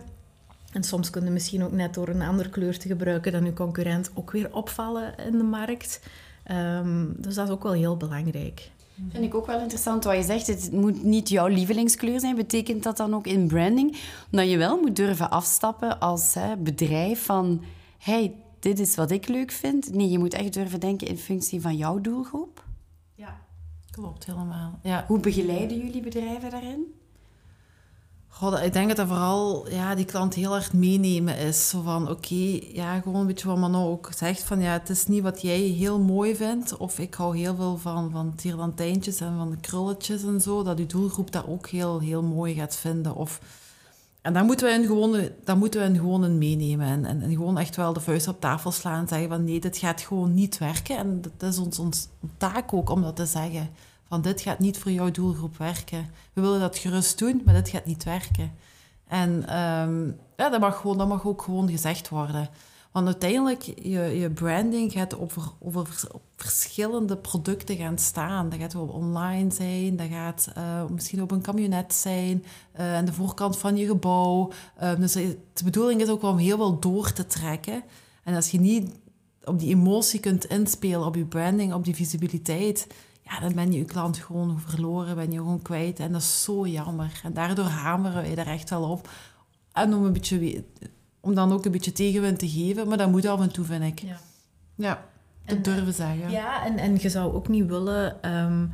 En 0.73 0.83
soms 0.83 1.09
kunnen 1.09 1.33
misschien 1.33 1.63
ook 1.63 1.71
net 1.71 1.93
door 1.93 2.07
een 2.07 2.21
andere 2.21 2.49
kleur 2.49 2.79
te 2.79 2.87
gebruiken 2.87 3.31
dan 3.31 3.45
uw 3.45 3.53
concurrent 3.53 4.11
ook 4.13 4.31
weer 4.31 4.53
opvallen 4.53 5.17
in 5.17 5.37
de 5.37 5.43
markt. 5.43 5.99
Ehm, 6.43 7.05
dus 7.17 7.35
dat 7.35 7.47
is 7.47 7.53
ook 7.53 7.63
wel 7.63 7.71
heel 7.71 7.97
belangrijk. 7.97 8.71
Vind 9.11 9.23
ik 9.23 9.35
ook 9.35 9.45
wel 9.45 9.59
interessant 9.59 10.03
wat 10.03 10.15
je 10.15 10.23
zegt. 10.23 10.47
Het 10.47 10.71
moet 10.71 11.03
niet 11.03 11.29
jouw 11.29 11.47
lievelingskleur 11.47 12.19
zijn. 12.19 12.35
Betekent 12.35 12.83
dat 12.83 12.97
dan 12.97 13.15
ook 13.15 13.27
in 13.27 13.47
branding? 13.47 13.97
Omdat 14.31 14.49
je 14.49 14.57
wel 14.57 14.79
moet 14.81 14.95
durven 14.95 15.29
afstappen 15.29 15.99
als 15.99 16.33
hè, 16.33 16.57
bedrijf 16.57 17.25
van... 17.25 17.63
Hey, 17.97 18.35
dit 18.59 18.79
is 18.79 18.95
wat 18.95 19.11
ik 19.11 19.27
leuk 19.27 19.51
vind. 19.51 19.93
Nee, 19.93 20.09
je 20.09 20.19
moet 20.19 20.33
echt 20.33 20.53
durven 20.53 20.79
denken 20.79 21.07
in 21.07 21.17
functie 21.17 21.61
van 21.61 21.75
jouw 21.75 22.01
doelgroep. 22.01 22.63
Ja, 23.15 23.41
klopt 23.91 24.25
helemaal. 24.25 24.79
Ja. 24.83 25.05
Hoe 25.07 25.19
begeleiden 25.19 25.77
jullie 25.77 26.01
bedrijven 26.01 26.49
daarin? 26.49 26.96
Ik 28.41 28.73
denk 28.73 28.87
dat 28.87 28.97
dat 28.97 29.07
vooral 29.07 29.69
ja, 29.69 29.95
die 29.95 30.05
klant 30.05 30.33
heel 30.33 30.55
erg 30.55 30.73
meenemen 30.73 31.37
is. 31.37 31.73
Van, 31.83 32.09
oké, 32.09 32.59
ja, 32.73 32.99
gewoon 32.99 33.21
een 33.21 33.27
beetje 33.27 33.47
wat 33.47 33.57
Manon 33.57 33.87
ook 33.87 34.09
zegt. 34.15 34.43
Van, 34.43 34.59
ja, 34.59 34.71
het 34.71 34.89
is 34.89 35.05
niet 35.05 35.23
wat 35.23 35.41
jij 35.41 35.59
heel 35.59 35.99
mooi 35.99 36.35
vindt. 36.35 36.77
Of 36.77 36.99
ik 36.99 37.13
hou 37.13 37.37
heel 37.37 37.55
veel 37.55 37.77
van, 37.77 38.11
van 38.11 38.35
tierlantijntjes 38.35 39.19
en 39.19 39.37
van 39.37 39.49
de 39.49 39.57
krulletjes 39.57 40.23
en 40.23 40.41
zo. 40.41 40.63
Dat 40.63 40.77
die 40.77 40.85
doelgroep 40.85 41.31
dat 41.31 41.47
ook 41.47 41.67
heel, 41.67 41.99
heel 41.99 42.23
mooi 42.23 42.53
gaat 42.53 42.75
vinden. 42.75 43.15
Of, 43.15 43.41
en 44.21 44.33
daar 44.33 44.45
moeten 44.45 44.67
we 44.67 44.73
in 44.73 44.85
gewoon, 44.85 45.29
daar 45.43 45.57
moeten 45.57 45.81
we 45.81 45.87
in 45.87 45.95
gewoon 45.95 46.37
meenemen. 46.37 46.87
En, 46.87 47.05
en, 47.05 47.21
en, 47.21 47.31
gewoon 47.31 47.57
echt 47.57 47.75
wel 47.75 47.93
de 47.93 47.99
vuist 47.99 48.27
op 48.27 48.41
tafel 48.41 48.71
slaan 48.71 49.01
en 49.01 49.07
zeggen 49.07 49.29
van... 49.29 49.43
Nee, 49.43 49.59
dit 49.59 49.77
gaat 49.77 50.01
gewoon 50.01 50.33
niet 50.33 50.57
werken. 50.57 50.97
En 50.97 51.21
dat 51.37 51.49
is 51.51 51.57
ons, 51.57 51.79
ons 51.79 52.07
taak 52.37 52.73
ook 52.73 52.89
om 52.89 53.01
dat 53.01 53.15
te 53.15 53.25
zeggen 53.25 53.69
van 54.09 54.21
dit 54.21 54.41
gaat 54.41 54.59
niet 54.59 54.77
voor 54.77 54.91
jouw 54.91 55.11
doelgroep 55.11 55.57
werken. 55.57 56.09
We 56.33 56.41
willen 56.41 56.59
dat 56.59 56.77
gerust 56.77 57.19
doen, 57.19 57.41
maar 57.45 57.53
dit 57.53 57.69
gaat 57.69 57.85
niet 57.85 58.03
werken. 58.03 58.51
En 59.07 59.29
um, 59.59 60.17
ja, 60.37 60.49
dat, 60.49 60.59
mag 60.59 60.77
gewoon, 60.77 60.97
dat 60.97 61.07
mag 61.07 61.25
ook 61.25 61.41
gewoon 61.41 61.69
gezegd 61.69 62.09
worden. 62.09 62.49
Want 62.91 63.09
uiteindelijk, 63.09 63.63
je, 63.63 63.99
je 63.99 64.29
branding 64.29 64.91
gaat 64.91 65.19
over, 65.19 65.43
over 65.59 65.87
verschillende 66.35 67.17
producten 67.17 67.75
gaan 67.75 67.97
staan. 67.97 68.49
Dat 68.49 68.59
gaat 68.59 68.75
op 68.75 68.93
online 68.93 69.51
zijn, 69.51 69.95
dat 69.95 70.07
gaat 70.09 70.49
uh, 70.57 70.85
misschien 70.85 71.21
op 71.21 71.31
een 71.31 71.41
camionet 71.41 71.93
zijn, 71.93 72.45
uh, 72.79 72.95
aan 72.95 73.05
de 73.05 73.13
voorkant 73.13 73.57
van 73.57 73.77
je 73.77 73.85
gebouw. 73.85 74.51
Uh, 74.83 74.95
dus 74.95 75.13
de 75.13 75.63
bedoeling 75.63 76.01
is 76.01 76.09
ook 76.09 76.23
om 76.23 76.37
heel 76.37 76.57
veel 76.57 76.79
door 76.79 77.11
te 77.13 77.25
trekken. 77.25 77.83
En 78.23 78.35
als 78.35 78.51
je 78.51 78.59
niet 78.59 78.91
op 79.43 79.59
die 79.59 79.75
emotie 79.75 80.19
kunt 80.19 80.45
inspelen, 80.45 81.05
op 81.05 81.15
je 81.15 81.25
branding, 81.25 81.73
op 81.73 81.83
die 81.83 81.95
visibiliteit, 81.95 82.87
ja, 83.29 83.39
dan 83.39 83.53
ben 83.53 83.71
je 83.71 83.77
je 83.77 83.85
klant 83.85 84.17
gewoon 84.17 84.59
verloren, 84.59 85.15
ben 85.15 85.31
je 85.31 85.37
gewoon 85.37 85.61
kwijt. 85.61 85.99
En 85.99 86.11
dat 86.11 86.21
is 86.21 86.43
zo 86.43 86.67
jammer. 86.67 87.21
En 87.23 87.33
daardoor 87.33 87.65
hameren 87.65 88.21
wij 88.21 88.35
er 88.35 88.47
echt 88.47 88.69
wel 88.69 88.89
op. 88.89 89.09
En 89.73 89.93
om, 89.93 90.05
een 90.05 90.13
beetje, 90.13 90.63
om 91.19 91.35
dan 91.35 91.51
ook 91.51 91.65
een 91.65 91.71
beetje 91.71 91.91
tegenwind 91.91 92.39
te 92.39 92.49
geven, 92.49 92.87
maar 92.87 92.97
dat 92.97 93.11
moet 93.11 93.25
af 93.25 93.41
en 93.41 93.51
toe, 93.51 93.65
vind 93.65 93.83
ik. 93.83 93.99
Ja, 93.99 94.19
ja 94.75 95.05
dat 95.45 95.63
durven 95.63 95.93
zeggen. 95.93 96.29
Ja, 96.29 96.65
en, 96.65 96.77
en 96.77 96.97
je 96.99 97.09
zou 97.09 97.33
ook 97.33 97.47
niet 97.47 97.65
willen... 97.65 98.35
Um, 98.35 98.71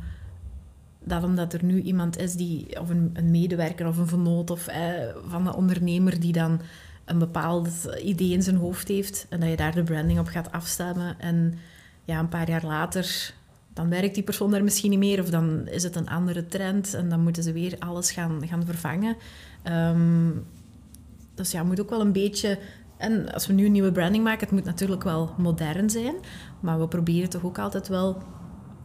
dat 1.04 1.24
omdat 1.24 1.52
er 1.52 1.64
nu 1.64 1.80
iemand 1.80 2.18
is 2.18 2.34
die, 2.34 2.80
of 2.80 2.88
een, 2.88 3.10
een 3.12 3.30
medewerker 3.30 3.86
of 3.86 3.98
een 3.98 4.06
vernoot 4.06 4.50
of 4.50 4.66
eh, 4.66 4.92
van 5.26 5.46
een 5.46 5.54
ondernemer 5.54 6.20
die 6.20 6.32
dan 6.32 6.60
een 7.04 7.18
bepaald 7.18 7.68
idee 8.02 8.32
in 8.32 8.42
zijn 8.42 8.56
hoofd 8.56 8.88
heeft 8.88 9.26
en 9.28 9.40
dat 9.40 9.48
je 9.48 9.56
daar 9.56 9.74
de 9.74 9.82
branding 9.82 10.18
op 10.18 10.26
gaat 10.26 10.52
afstemmen 10.52 11.20
en 11.20 11.58
ja, 12.04 12.18
een 12.18 12.28
paar 12.28 12.48
jaar 12.48 12.64
later 12.64 13.34
dan 13.74 13.88
werkt 13.88 14.14
die 14.14 14.22
persoon 14.22 14.50
daar 14.50 14.64
misschien 14.64 14.90
niet 14.90 14.98
meer 14.98 15.20
of 15.20 15.30
dan 15.30 15.68
is 15.68 15.82
het 15.82 15.96
een 15.96 16.08
andere 16.08 16.46
trend 16.46 16.94
en 16.94 17.08
dan 17.08 17.20
moeten 17.20 17.42
ze 17.42 17.52
weer 17.52 17.76
alles 17.78 18.10
gaan, 18.10 18.46
gaan 18.46 18.64
vervangen. 18.64 19.16
Um, 19.68 20.44
dus 21.34 21.50
ja, 21.50 21.62
moet 21.62 21.80
ook 21.80 21.90
wel 21.90 22.00
een 22.00 22.12
beetje... 22.12 22.58
En 22.96 23.32
als 23.32 23.46
we 23.46 23.52
nu 23.52 23.66
een 23.66 23.72
nieuwe 23.72 23.92
branding 23.92 24.24
maken, 24.24 24.40
het 24.40 24.50
moet 24.50 24.64
natuurlijk 24.64 25.02
wel 25.02 25.34
modern 25.38 25.90
zijn, 25.90 26.14
maar 26.60 26.80
we 26.80 26.88
proberen 26.88 27.30
toch 27.30 27.44
ook 27.44 27.58
altijd 27.58 27.88
wel 27.88 28.22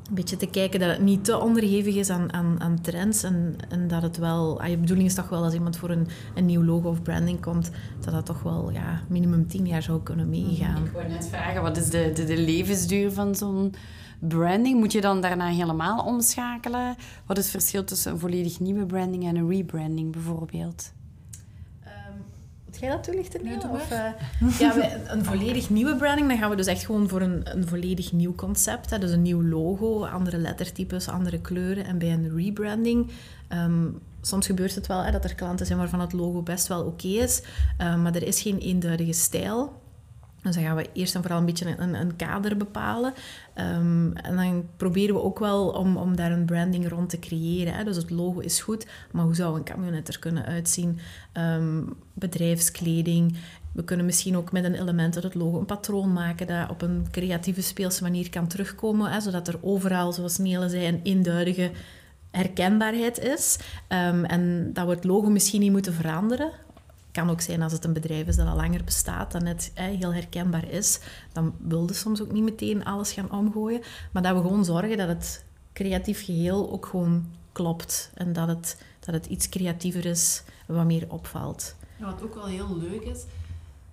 een 0.08 0.16
beetje 0.16 0.38
te 0.38 0.50
kijken 0.50 0.80
dat 0.80 0.90
het 0.90 1.02
niet 1.02 1.26
te 1.26 1.40
onderhevig 1.40 1.96
is 1.96 2.10
aan, 2.10 2.34
aan, 2.34 2.56
aan 2.60 2.82
trends 2.82 3.24
en, 3.24 3.56
en 3.70 3.88
dat 3.88 4.02
het 4.02 4.18
wel... 4.18 4.62
Ah, 4.62 4.70
je 4.70 4.78
bedoeling 4.78 5.08
is 5.08 5.14
toch 5.14 5.30
wel 5.30 5.44
als 5.44 5.54
iemand 5.54 5.78
voor 5.78 5.90
een, 5.90 6.08
een 6.36 6.46
nieuw 6.46 6.64
logo 6.64 6.90
of 6.90 7.02
branding 7.02 7.42
komt, 7.42 7.72
dat 8.00 8.14
dat 8.14 8.26
toch 8.26 8.44
wel 8.44 8.72
ja, 8.72 9.02
minimum 9.08 9.48
tien 9.48 9.68
jaar 9.68 9.84
zou 9.84 10.04
kunnen 10.04 10.30
meegaan. 10.30 10.86
Ik 10.86 10.92
wou 10.92 11.08
net 11.08 11.28
vragen, 11.28 11.62
wat 11.62 11.78
is 11.78 11.90
de, 11.90 12.12
de, 12.14 12.24
de 12.24 12.38
levensduur 12.38 13.12
van 13.12 13.36
zo'n 13.36 13.74
branding? 14.20 14.80
Moet 14.80 14.92
je 14.92 15.02
dan 15.02 15.22
daarna 15.22 15.48
helemaal 15.48 16.06
omschakelen? 16.06 16.96
Wat 17.26 17.38
is 17.38 17.44
het 17.44 17.52
verschil 17.52 17.84
tussen 17.84 18.12
een 18.12 18.20
volledig 18.20 18.60
nieuwe 18.60 18.86
branding 18.86 19.28
en 19.28 19.36
een 19.36 19.50
rebranding 19.50 20.12
bijvoorbeeld? 20.12 20.92
Moet 22.66 22.80
jij 22.80 22.90
dat 22.90 23.04
toelichten? 23.04 23.44
Nee, 23.44 23.58
of, 23.70 23.92
uh, 23.92 24.60
ja, 24.60 24.74
een 25.08 25.26
volledig 25.26 25.70
nieuwe 25.70 25.96
branding, 25.96 26.28
dan 26.28 26.38
gaan 26.38 26.50
we 26.50 26.56
dus 26.56 26.68
echt 26.68 26.86
gewoon 26.86 27.10
voor 27.10 27.22
een, 27.22 27.58
een 27.58 27.68
volledig 27.68 28.12
nieuw 28.12 28.36
concept. 28.36 28.90
Hè, 28.90 29.00
dus 29.00 29.12
een 29.12 29.22
nieuw 29.22 29.44
logo, 29.44 30.06
andere 30.06 30.38
lettertypes, 30.38 31.08
andere 31.08 31.40
kleuren. 31.42 31.86
En 31.86 31.98
bij 31.98 32.14
een 32.14 32.36
rebranding, 32.36 33.12
um, 33.54 34.00
soms 34.22 34.46
gebeurt 34.46 34.76
het 34.76 34.88
wel 34.88 35.04
hè, 35.04 35.12
dat 35.12 35.24
er 35.24 35.36
klanten 35.36 35.66
zijn 35.66 35.78
waarvan 35.78 36.00
het 36.00 36.14
logo 36.14 36.42
best 36.42 36.68
wel 36.68 36.84
oké 36.84 37.08
is, 37.08 37.42
um, 37.82 38.02
maar 38.02 38.16
er 38.16 38.28
is 38.28 38.42
geen 38.42 38.58
eenduidige 38.58 39.14
stijl. 39.14 39.82
Dus 40.44 40.56
dan 40.56 40.64
gaan 40.64 40.76
we 40.76 40.90
eerst 40.94 41.16
en 41.16 41.22
vooral 41.22 41.40
een 41.40 41.46
beetje 41.46 41.76
een, 41.78 41.94
een 41.94 42.16
kader 42.16 42.58
bepalen. 42.58 43.14
Um, 43.56 44.14
en 44.14 44.36
dan 44.36 44.66
proberen 44.78 45.16
we 45.16 45.22
ook 45.22 45.40
wel 45.40 45.70
om, 45.70 45.98
om 45.98 46.16
daar 46.16 46.32
een 46.32 46.46
branding 46.46 46.90
rond 46.90 47.10
te 47.10 47.20
creëren. 47.20 47.74
Hè. 47.74 47.84
Dus 47.84 47.96
het 47.96 48.10
logo 48.10 48.40
is 48.40 48.62
goed, 48.62 48.88
maar 49.12 49.24
hoe 49.24 49.36
zou 49.36 49.58
een 49.58 49.64
camionet 49.64 50.08
er 50.08 50.20
kunnen 50.20 50.46
uitzien? 50.46 51.00
Um, 51.34 51.94
bedrijfskleding. 52.14 53.38
We 53.72 53.84
kunnen 53.84 54.06
misschien 54.06 54.38
ook 54.38 54.52
met 54.52 54.64
een 54.64 54.82
element 54.82 55.16
uit 55.16 55.24
het 55.24 55.36
logo 55.36 55.60
een 55.60 55.66
patroon 55.66 56.14
maken 56.14 56.48
dat 56.48 56.70
op 56.70 56.82
een 56.82 57.08
creatieve, 57.12 57.62
speelse 57.62 58.04
manier 58.04 58.30
kan 58.30 58.48
terugkomen. 58.48 59.12
Hè, 59.12 59.20
zodat 59.22 59.48
er 59.48 59.58
overal, 59.62 60.14
zoals 60.14 60.38
Nele 60.38 60.70
zei, 60.70 60.88
een 60.88 61.00
eenduidige 61.04 61.72
herkenbaarheid 62.32 63.20
is. 63.20 63.60
Um, 63.90 64.26
en 64.26 64.74
dat 64.74 64.86
we 64.86 64.92
het 64.92 65.04
logo 65.04 65.30
misschien 65.30 65.60
niet 65.60 65.72
moeten 65.72 65.94
veranderen 65.94 66.52
kan 67.20 67.30
ook 67.30 67.42
zijn 67.42 67.62
als 67.62 67.72
het 67.72 67.86
een 67.86 67.94
bedrijf 67.94 68.28
is 68.28 68.36
dat 68.36 68.48
al 68.48 68.56
langer 68.56 68.84
bestaat, 68.84 69.32
dat 69.32 69.42
net 69.42 69.72
heel 69.74 70.14
herkenbaar 70.14 70.70
is. 70.70 71.00
Dan 71.34 71.54
wilde 71.58 71.94
soms 71.94 72.22
ook 72.22 72.32
niet 72.32 72.44
meteen 72.44 72.86
alles 72.86 73.12
gaan 73.12 73.32
omgooien. 73.32 73.82
Maar 74.12 74.24
dat 74.24 74.36
we 74.36 74.42
gewoon 74.42 74.66
zorgen 74.66 74.98
dat 74.98 75.08
het 75.08 75.44
creatief 75.74 76.26
geheel 76.26 76.72
ook 76.72 76.86
gewoon 76.86 77.26
klopt. 77.52 78.12
En 78.14 78.34
dat 78.34 78.48
het, 78.48 78.78
dat 79.00 79.14
het 79.14 79.26
iets 79.26 79.50
creatiever 79.50 80.06
is, 80.06 80.44
wat 80.68 80.86
meer 80.86 81.06
opvalt. 81.08 81.76
Wat 81.98 82.24
ook 82.24 82.36
wel 82.36 82.46
heel 82.46 82.78
leuk 82.78 83.02
is, 83.02 83.24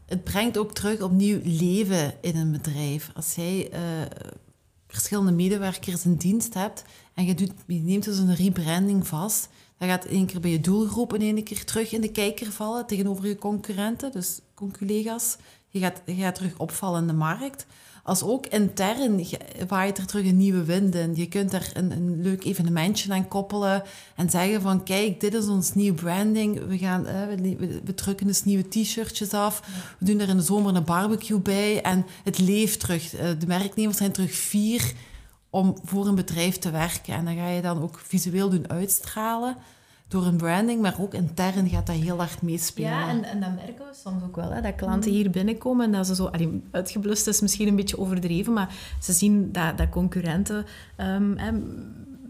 het 0.07 0.25
brengt 0.25 0.59
ook 0.59 0.73
terug 0.73 1.01
opnieuw 1.01 1.41
leven 1.43 2.15
in 2.21 2.37
een 2.37 2.53
bedrijf. 2.53 3.11
Als 3.15 3.35
jij 3.35 3.73
uh, 3.73 3.79
verschillende 4.89 5.33
medewerkers 5.33 6.05
in 6.05 6.15
dienst 6.15 6.55
hebt 6.55 6.85
en 7.15 7.25
je, 7.25 7.35
doet, 7.35 7.53
je 7.67 7.81
neemt 7.81 8.05
dus 8.05 8.19
een 8.19 8.35
rebranding 8.35 9.07
vast, 9.07 9.49
dan 9.79 9.89
gaat 9.89 10.05
één 10.05 10.27
keer 10.27 10.41
bij 10.41 10.51
je 10.51 10.61
doelgroep 10.61 11.15
in 11.15 11.21
één 11.21 11.45
keer 11.45 11.65
terug 11.65 11.93
in 11.93 12.01
de 12.01 12.11
kijker 12.11 12.53
vallen 12.53 12.87
tegenover 12.87 13.27
je 13.27 13.39
concurrenten, 13.39 14.13
dus 14.13 14.41
conculega's. 14.55 15.37
Je 15.69 15.79
gaat, 15.79 16.03
je 16.07 16.15
gaat 16.15 16.35
terug 16.35 16.59
opvallen 16.59 17.01
in 17.01 17.07
de 17.07 17.13
markt. 17.13 17.67
Als 18.03 18.23
ook 18.23 18.47
intern 18.47 19.27
waait 19.69 19.99
er 19.99 20.07
terug 20.07 20.27
een 20.27 20.37
nieuwe 20.37 20.65
wind 20.65 20.95
in. 20.95 21.15
Je 21.15 21.29
kunt 21.29 21.53
er 21.53 21.71
een, 21.75 21.91
een 21.91 22.23
leuk 22.23 22.45
evenementje 22.45 23.13
aan 23.13 23.29
koppelen 23.29 23.83
en 24.17 24.31
zeggen 24.31 24.61
van 24.61 24.83
kijk, 24.83 25.21
dit 25.21 25.35
is 25.35 25.47
ons 25.47 25.75
nieuw 25.75 25.95
branding. 25.95 26.67
We, 26.67 26.79
gaan, 26.79 27.07
eh, 27.07 27.27
we, 27.27 27.81
we, 27.85 27.95
drukken 27.95 28.27
dus 28.27 28.45
nieuwe 28.45 28.69
t-shirtjes 28.69 29.33
af. 29.33 29.63
We 29.99 30.05
doen 30.05 30.21
er 30.21 30.29
in 30.29 30.37
de 30.37 30.43
zomer 30.43 30.77
een 30.77 30.85
barbecue 30.85 31.41
bij 31.41 31.83
en 31.83 32.07
het 32.25 32.39
leeft 32.39 32.81
terug. 32.81 33.15
Eh, 33.15 33.29
de 33.39 33.47
werknemers 33.47 33.97
zijn 33.97 34.13
terug 34.13 34.33
vier 34.35 34.93
om 35.51 35.77
voor 35.85 36.07
een 36.07 36.15
bedrijf 36.15 36.59
te 36.59 36.71
werken. 36.71 37.15
En 37.15 37.25
dan 37.25 37.37
ga 37.37 37.49
je 37.49 37.63
dan 37.63 37.83
ook 37.83 37.99
visueel 37.99 38.51
doen 38.51 38.71
uitstralen 38.71 39.57
door 40.09 40.27
een 40.27 40.37
branding, 40.37 40.81
maar 40.81 40.97
ook 41.01 41.15
intern 41.15 41.69
gaat 41.69 41.87
dat 41.87 41.97
heel 41.97 42.17
hard 42.17 42.43
meespelen. 42.43 42.91
Ja, 42.91 43.09
en, 43.09 43.25
en 43.25 43.41
dat 43.41 43.55
merken 43.55 43.85
we 43.87 43.95
soms 44.05 44.23
ook 44.23 44.37
wel, 44.37 44.51
hè, 44.51 44.61
dat 44.61 44.75
klanten 44.75 45.11
hier 45.11 45.31
binnenkomen 45.31 45.85
en 45.87 45.93
dat 45.93 46.07
ze 46.07 46.15
zo... 46.15 46.25
Allee, 46.25 46.63
uitgeblust 46.71 47.27
is 47.27 47.41
misschien 47.41 47.69
een 47.69 47.77
beetje 47.77 47.99
overdreven, 47.99 48.53
maar 48.53 48.75
ze 49.01 49.13
zien 49.13 49.53
dat, 49.53 49.79
dat 49.79 49.89
concurrenten 49.89 50.65
um, 50.97 51.39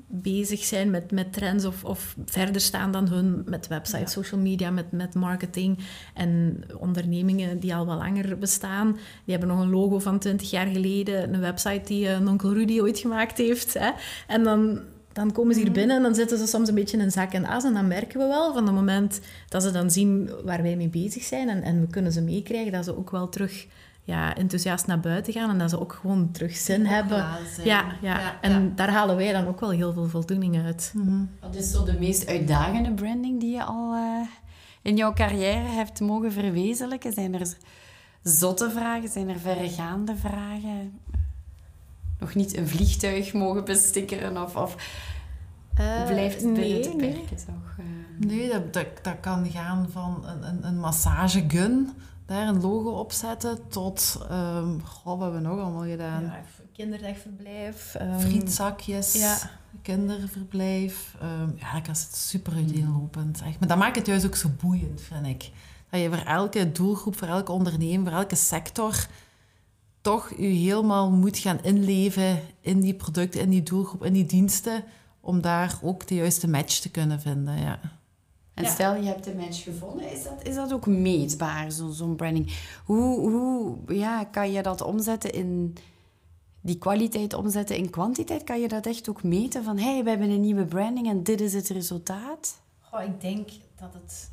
bezig 0.07 0.65
zijn 0.65 0.91
met, 0.91 1.11
met 1.11 1.33
trends 1.33 1.65
of, 1.65 1.85
of 1.85 2.17
verder 2.25 2.61
staan 2.61 2.91
dan 2.91 3.09
hun 3.09 3.43
met 3.47 3.67
websites, 3.67 4.13
social 4.13 4.41
media, 4.41 4.71
met, 4.71 4.93
met 4.93 5.15
marketing 5.15 5.79
en 6.15 6.65
ondernemingen 6.79 7.59
die 7.59 7.75
al 7.75 7.87
wat 7.87 7.99
langer 7.99 8.39
bestaan. 8.39 8.93
Die 8.93 9.37
hebben 9.37 9.49
nog 9.49 9.61
een 9.61 9.71
logo 9.71 9.99
van 9.99 10.19
20 10.19 10.51
jaar 10.51 10.67
geleden, 10.67 11.35
een 11.35 11.41
website 11.41 11.83
die 11.85 12.09
uh, 12.09 12.29
Onkel 12.29 12.53
Rudy 12.53 12.81
ooit 12.81 12.99
gemaakt 12.99 13.39
heeft. 13.39 13.75
Hè. 13.75 13.91
En 14.27 14.43
dan, 14.43 14.81
dan 15.13 15.33
komen 15.33 15.55
ze 15.55 15.61
hier 15.61 15.71
mhm. 15.71 15.79
binnen 15.79 15.97
en 15.97 16.03
dan 16.03 16.15
zitten 16.15 16.39
ze 16.39 16.47
soms 16.47 16.69
een 16.69 16.75
beetje 16.75 16.99
in 16.99 17.11
zak 17.11 17.33
en 17.33 17.45
as. 17.45 17.65
En 17.65 17.75
dan 17.75 17.87
merken 17.87 18.19
we 18.19 18.27
wel 18.27 18.53
van 18.53 18.67
het 18.67 18.75
moment 18.75 19.21
dat 19.49 19.63
ze 19.63 19.71
dan 19.71 19.91
zien 19.91 20.31
waar 20.45 20.63
wij 20.63 20.77
mee 20.77 20.89
bezig 20.89 21.23
zijn 21.23 21.49
en, 21.49 21.63
en 21.63 21.81
we 21.81 21.87
kunnen 21.87 22.13
ze 22.13 22.23
meekrijgen, 22.23 22.73
dat 22.73 22.85
ze 22.85 22.97
ook 22.97 23.11
wel 23.11 23.29
terug 23.29 23.67
ja, 24.07 24.35
enthousiast 24.35 24.87
naar 24.87 25.01
buiten 25.01 25.33
gaan 25.33 25.51
en 25.51 25.59
dat 25.59 25.71
ze 25.71 25.81
ook 25.81 25.99
gewoon 26.01 26.31
terug 26.31 26.57
zin 26.57 26.87
hebben. 26.87 27.25
Ja, 27.65 27.85
ja, 28.01 28.41
en 28.41 28.73
daar 28.75 28.91
halen 28.91 29.17
wij 29.17 29.33
dan 29.33 29.47
ook 29.47 29.61
wel 29.61 29.71
heel 29.71 29.93
veel 29.93 30.09
voldoening 30.09 30.65
uit. 30.65 30.93
Mm 30.95 31.31
Wat 31.41 31.55
is 31.55 31.71
zo 31.71 31.85
de 31.85 31.99
meest 31.99 32.27
uitdagende 32.27 32.93
branding 32.93 33.41
die 33.41 33.53
je 33.53 33.65
al 33.65 33.95
uh, 33.95 34.27
in 34.83 34.97
jouw 34.97 35.13
carrière 35.13 35.69
hebt 35.69 36.01
mogen 36.01 36.33
verwezenlijken? 36.33 37.13
Zijn 37.13 37.35
er 37.35 37.57
zotte 38.23 38.71
vragen? 38.71 39.09
Zijn 39.09 39.29
er 39.29 39.39
verregaande 39.39 40.17
vragen? 40.17 41.01
Nog 42.19 42.35
niet 42.35 42.57
een 42.57 42.69
vliegtuig 42.69 43.33
mogen 43.33 43.65
bestikkeren 43.65 44.43
of... 44.43 44.57
of 44.57 44.77
uh, 45.81 46.07
blijft 46.07 46.43
het 46.43 46.55
binnen 46.55 46.71
nee, 46.71 46.81
te 46.81 46.97
perken, 46.97 47.37
nee. 47.37 47.45
toch? 47.45 47.77
Uh... 47.79 48.27
Nee, 48.29 48.49
dat, 48.49 48.73
dat, 48.73 48.87
dat 49.03 49.17
kan 49.21 49.51
gaan 49.51 49.89
van 49.91 50.25
een, 50.27 50.49
een, 50.49 50.67
een 50.67 50.79
massagegun 50.79 51.91
daar 52.27 52.49
een 52.49 52.61
logo 52.61 52.91
op 52.91 53.13
zetten 53.13 53.69
tot, 53.69 54.19
um, 54.31 54.83
goh, 54.83 55.05
wat 55.05 55.21
hebben 55.21 55.43
we 55.43 55.49
nog 55.49 55.59
allemaal 55.59 55.89
gedaan? 55.89 56.23
Ja, 56.23 56.43
kinderdagverblijf. 56.73 57.97
Um, 58.01 58.21
Frietzakjes, 58.21 59.13
ja. 59.13 59.39
kinderverblijf. 59.83 61.15
Um, 61.23 61.55
ja, 61.59 61.81
dat 61.81 61.97
is 61.97 62.29
super 62.29 62.53
uiteenlopend. 62.53 63.43
Echt. 63.43 63.59
Maar 63.59 63.69
dat 63.69 63.79
maakt 63.79 63.97
het 63.97 64.07
juist 64.07 64.27
ook 64.27 64.37
zo 64.37 64.51
boeiend, 64.61 65.01
vind 65.01 65.27
ik. 65.27 65.51
Dat 65.91 66.01
je 66.01 66.09
voor 66.09 66.27
elke 66.27 66.73
doelgroep, 66.73 67.17
voor 67.17 67.29
elke 67.29 67.53
ondernemer, 67.53 68.11
voor 68.11 68.21
elke 68.21 68.37
sector 68.37 69.07
toch 70.01 70.31
je 70.37 70.47
helemaal 70.47 71.11
moet 71.11 71.39
gaan 71.39 71.63
inleven 71.63 72.41
in 72.61 72.81
die 72.81 72.95
producten, 72.95 73.41
in 73.41 73.51
die 73.51 73.63
doelgroep, 73.63 74.05
in 74.05 74.13
die 74.13 74.27
diensten, 74.27 74.85
om 75.21 75.41
daar 75.41 75.79
ook 75.83 76.07
de 76.07 76.15
juiste 76.15 76.49
match 76.49 76.79
te 76.79 76.91
kunnen 76.91 77.21
vinden. 77.21 77.59
Ja. 77.59 77.79
En 78.57 78.67
stel 78.67 78.95
je 78.95 79.03
hebt 79.03 79.27
een 79.27 79.37
match 79.37 79.63
gevonden, 79.63 80.13
is 80.13 80.23
dat, 80.23 80.43
is 80.43 80.55
dat 80.55 80.73
ook 80.73 80.87
meetbaar, 80.87 81.73
zo'n 81.73 82.17
branding? 82.17 82.57
Hoe, 82.85 83.31
hoe 83.31 83.77
ja, 83.89 84.25
kan 84.25 84.53
je 84.53 84.63
dat 84.63 84.81
omzetten 84.81 85.33
in 85.33 85.77
die 86.61 86.79
kwaliteit 86.79 87.35
omzetten 87.35 87.77
in 87.77 87.91
kwantiteit? 87.91 88.45
Kan 88.45 88.61
je 88.61 88.69
dat 88.69 88.87
echt 88.87 89.09
ook 89.09 89.23
meten 89.23 89.65
van 89.65 89.79
hé, 89.79 89.93
hey, 89.93 90.05
we 90.05 90.11
hebben 90.11 90.31
een 90.31 90.41
nieuwe 90.41 90.65
branding 90.65 91.09
en 91.09 91.23
dit 91.23 91.41
is 91.41 91.53
het 91.53 91.69
resultaat? 91.69 92.61
Goh, 92.81 93.03
ik 93.03 93.21
denk 93.21 93.49
dat 93.81 93.95
het 93.95 94.31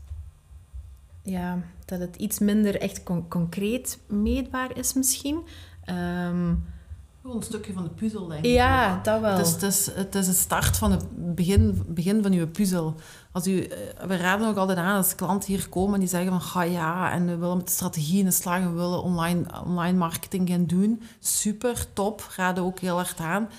ja, 1.23 1.59
dat 1.85 1.99
het 1.99 2.15
iets 2.15 2.39
minder 2.39 2.81
echt 2.81 3.03
concreet 3.27 3.99
meetbaar 4.07 4.77
is 4.77 4.93
misschien. 4.93 5.43
Um, 5.89 6.65
een 7.31 7.43
stukje 7.43 7.73
van 7.73 7.83
de 7.83 7.89
puzzel, 7.89 8.27
denk 8.27 8.45
ik. 8.45 8.51
Ja, 8.51 8.99
dat 9.03 9.21
wel. 9.21 9.37
Het 9.37 9.45
is, 9.45 9.51
het 9.51 9.63
is, 9.63 9.85
het 9.93 10.15
is 10.15 10.27
het 10.27 10.35
start 10.35 10.77
van 10.77 10.91
het 10.91 11.35
begin, 11.35 11.83
begin 11.87 12.23
van 12.23 12.31
uw 12.31 12.47
puzzel. 12.47 12.95
Als 13.31 13.47
u, 13.47 13.63
eh, 13.63 13.77
we 14.07 14.15
raden 14.15 14.47
ook 14.47 14.57
altijd 14.57 14.77
aan 14.77 14.95
als 14.95 15.15
klanten 15.15 15.49
hier 15.49 15.69
komen 15.69 15.93
en 15.93 15.99
die 15.99 16.09
zeggen 16.09 16.31
van 16.31 16.41
ga 16.41 16.61
ja, 16.61 17.11
en 17.11 17.25
we 17.25 17.35
willen 17.35 17.57
met 17.57 17.65
de 17.65 17.71
strategie 17.73 18.19
in 18.19 18.25
de 18.25 18.31
slag 18.31 18.55
en 18.55 18.69
we 18.69 18.81
willen 18.81 19.03
online, 19.03 19.43
online 19.65 19.97
marketing 19.97 20.49
gaan 20.49 20.65
doen. 20.65 21.01
Super, 21.19 21.85
top, 21.93 22.29
raden 22.35 22.63
ook 22.63 22.79
heel 22.79 22.95
hard 22.95 23.19
aan. 23.19 23.49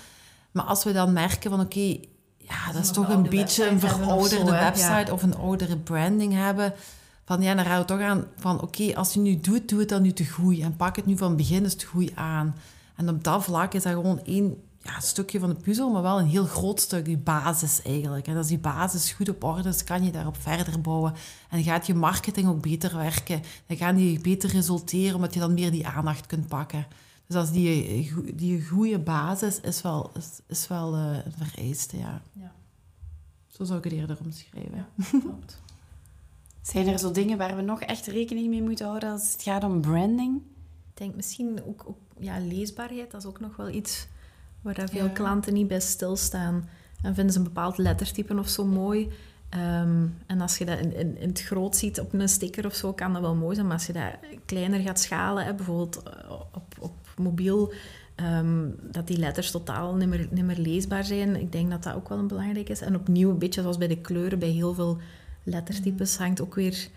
Maar 0.51 0.63
als 0.63 0.83
we 0.83 0.91
dan 0.93 1.13
merken 1.13 1.51
van 1.51 1.59
oké, 1.59 1.97
ja, 2.37 2.71
dat 2.73 2.83
is 2.83 2.91
toch 2.91 3.09
een 3.09 3.29
beetje 3.29 3.67
een 3.67 3.79
verouderde 3.79 4.51
website 4.51 5.13
of 5.13 5.23
een 5.23 5.35
oudere 5.35 5.77
branding 5.77 6.33
hebben. 6.33 6.73
Van 7.25 7.41
ja, 7.41 7.55
dan 7.55 7.65
raden 7.65 7.79
we 7.79 7.85
toch 7.85 8.01
aan 8.01 8.25
van 8.37 8.61
oké, 8.61 8.95
als 8.95 9.13
je 9.13 9.19
nu 9.19 9.39
doet, 9.39 9.69
doe 9.69 9.79
het 9.79 9.89
dan 9.89 10.01
nu 10.01 10.11
te 10.11 10.25
goed. 10.25 10.59
En 10.59 10.75
pak 10.75 10.95
het 10.95 11.05
nu 11.05 11.17
van 11.17 11.35
begin 11.35 11.63
eens 11.63 11.75
te 11.75 11.85
goed 11.85 12.11
aan. 12.15 12.55
En 12.95 13.09
op 13.09 13.23
dat 13.23 13.43
vlak 13.43 13.73
is 13.73 13.83
dat 13.83 13.93
gewoon 13.93 14.23
één 14.23 14.57
ja, 14.85 14.99
stukje 14.99 15.39
van 15.39 15.49
de 15.49 15.55
puzzel, 15.55 15.91
maar 15.91 16.01
wel 16.01 16.19
een 16.19 16.27
heel 16.27 16.45
groot 16.45 16.79
stuk, 16.79 17.05
die 17.05 17.17
basis 17.17 17.81
eigenlijk. 17.81 18.27
En 18.27 18.37
als 18.37 18.47
die 18.47 18.57
basis 18.57 19.11
goed 19.11 19.29
op 19.29 19.43
orde 19.43 19.69
is, 19.69 19.83
kan 19.83 20.03
je 20.03 20.11
daarop 20.11 20.37
verder 20.37 20.81
bouwen. 20.81 21.13
En 21.49 21.63
gaat 21.63 21.87
je 21.87 21.93
marketing 21.93 22.47
ook 22.47 22.61
beter 22.61 22.95
werken. 22.95 23.41
Dan 23.65 23.77
gaan 23.77 23.95
die 23.95 24.19
beter 24.19 24.49
resulteren, 24.49 25.15
omdat 25.15 25.33
je 25.33 25.39
dan 25.39 25.53
meer 25.53 25.71
die 25.71 25.87
aandacht 25.87 26.25
kunt 26.25 26.47
pakken. 26.47 26.87
Dus 27.27 27.35
als 27.35 27.51
die, 27.51 28.13
die 28.35 28.65
goede 28.65 28.99
basis 28.99 29.59
is 29.59 29.81
wel, 29.81 30.11
is, 30.13 30.39
is 30.47 30.67
wel 30.67 30.95
uh, 30.95 31.15
een 31.25 31.33
vereiste, 31.37 31.97
ja. 31.97 32.21
ja. 32.33 32.51
Zo 33.47 33.63
zou 33.63 33.77
ik 33.77 33.83
het 33.83 33.93
eerder 33.93 34.17
omschrijven. 34.23 34.75
Ja, 34.75 35.19
klopt. 35.19 35.61
Zijn 36.61 36.87
er 36.87 36.99
zo 36.99 37.11
dingen 37.11 37.37
waar 37.37 37.55
we 37.55 37.61
nog 37.61 37.81
echt 37.81 38.07
rekening 38.07 38.49
mee 38.49 38.61
moeten 38.61 38.85
houden 38.85 39.11
als 39.11 39.31
het 39.31 39.41
gaat 39.41 39.63
om 39.63 39.81
branding? 39.81 40.41
Ik 40.95 41.01
denk 41.01 41.15
misschien 41.15 41.59
ook, 41.65 41.83
ook 41.87 41.97
ja, 42.19 42.39
leesbaarheid, 42.39 43.11
dat 43.11 43.21
is 43.21 43.27
ook 43.27 43.39
nog 43.39 43.55
wel 43.55 43.69
iets 43.69 44.07
waar 44.61 44.89
veel 44.89 45.09
klanten 45.09 45.53
niet 45.53 45.67
bij 45.67 45.79
stilstaan. 45.79 46.69
En 47.01 47.15
vinden 47.15 47.33
ze 47.33 47.37
een 47.37 47.45
bepaald 47.45 47.77
lettertype 47.77 48.37
of 48.39 48.47
zo 48.47 48.65
mooi. 48.65 49.11
Ehm, 49.49 50.07
en 50.25 50.41
als 50.41 50.57
je 50.57 50.65
dat 50.65 50.79
in, 50.79 50.95
in, 50.95 51.17
in, 51.17 51.29
het 51.29 51.41
groot 51.41 51.75
ziet 51.75 51.99
op 51.99 52.13
een 52.13 52.29
sticker 52.29 52.65
of 52.65 52.75
zo, 52.75 52.93
kan 52.93 53.13
dat 53.13 53.21
wel 53.21 53.35
mooi 53.35 53.55
zijn. 53.55 53.67
Maar 53.67 53.75
als 53.75 53.87
je 53.87 53.93
dat 53.93 54.11
kleiner 54.45 54.79
gaat 54.79 54.99
schalen, 54.99 55.45
hè, 55.45 55.53
bijvoorbeeld 55.53 56.03
eh, 56.03 56.31
op, 56.51 56.75
op 56.79 56.93
mobiel, 57.17 57.73
ehm, 58.15 58.69
dat 58.91 59.07
die 59.07 59.17
letters 59.17 59.51
totaal 59.51 59.95
niet 59.95 60.07
meer, 60.07 60.27
niet 60.31 60.45
meer 60.45 60.59
leesbaar 60.59 61.03
zijn. 61.03 61.35
Ik 61.35 61.51
denk 61.51 61.69
dat 61.69 61.83
dat 61.83 61.95
ook 61.95 62.09
wel 62.09 62.17
een 62.17 62.27
belangrijk 62.27 62.69
is. 62.69 62.81
En 62.81 62.95
opnieuw, 62.95 63.29
een 63.29 63.39
beetje 63.39 63.61
zoals 63.61 63.77
bij 63.77 63.87
de 63.87 64.01
kleuren, 64.01 64.39
bij 64.39 64.49
heel 64.49 64.73
veel 64.73 64.97
lettertypes 65.43 66.17
hangt 66.17 66.41
ook 66.41 66.55
weer 66.55 66.87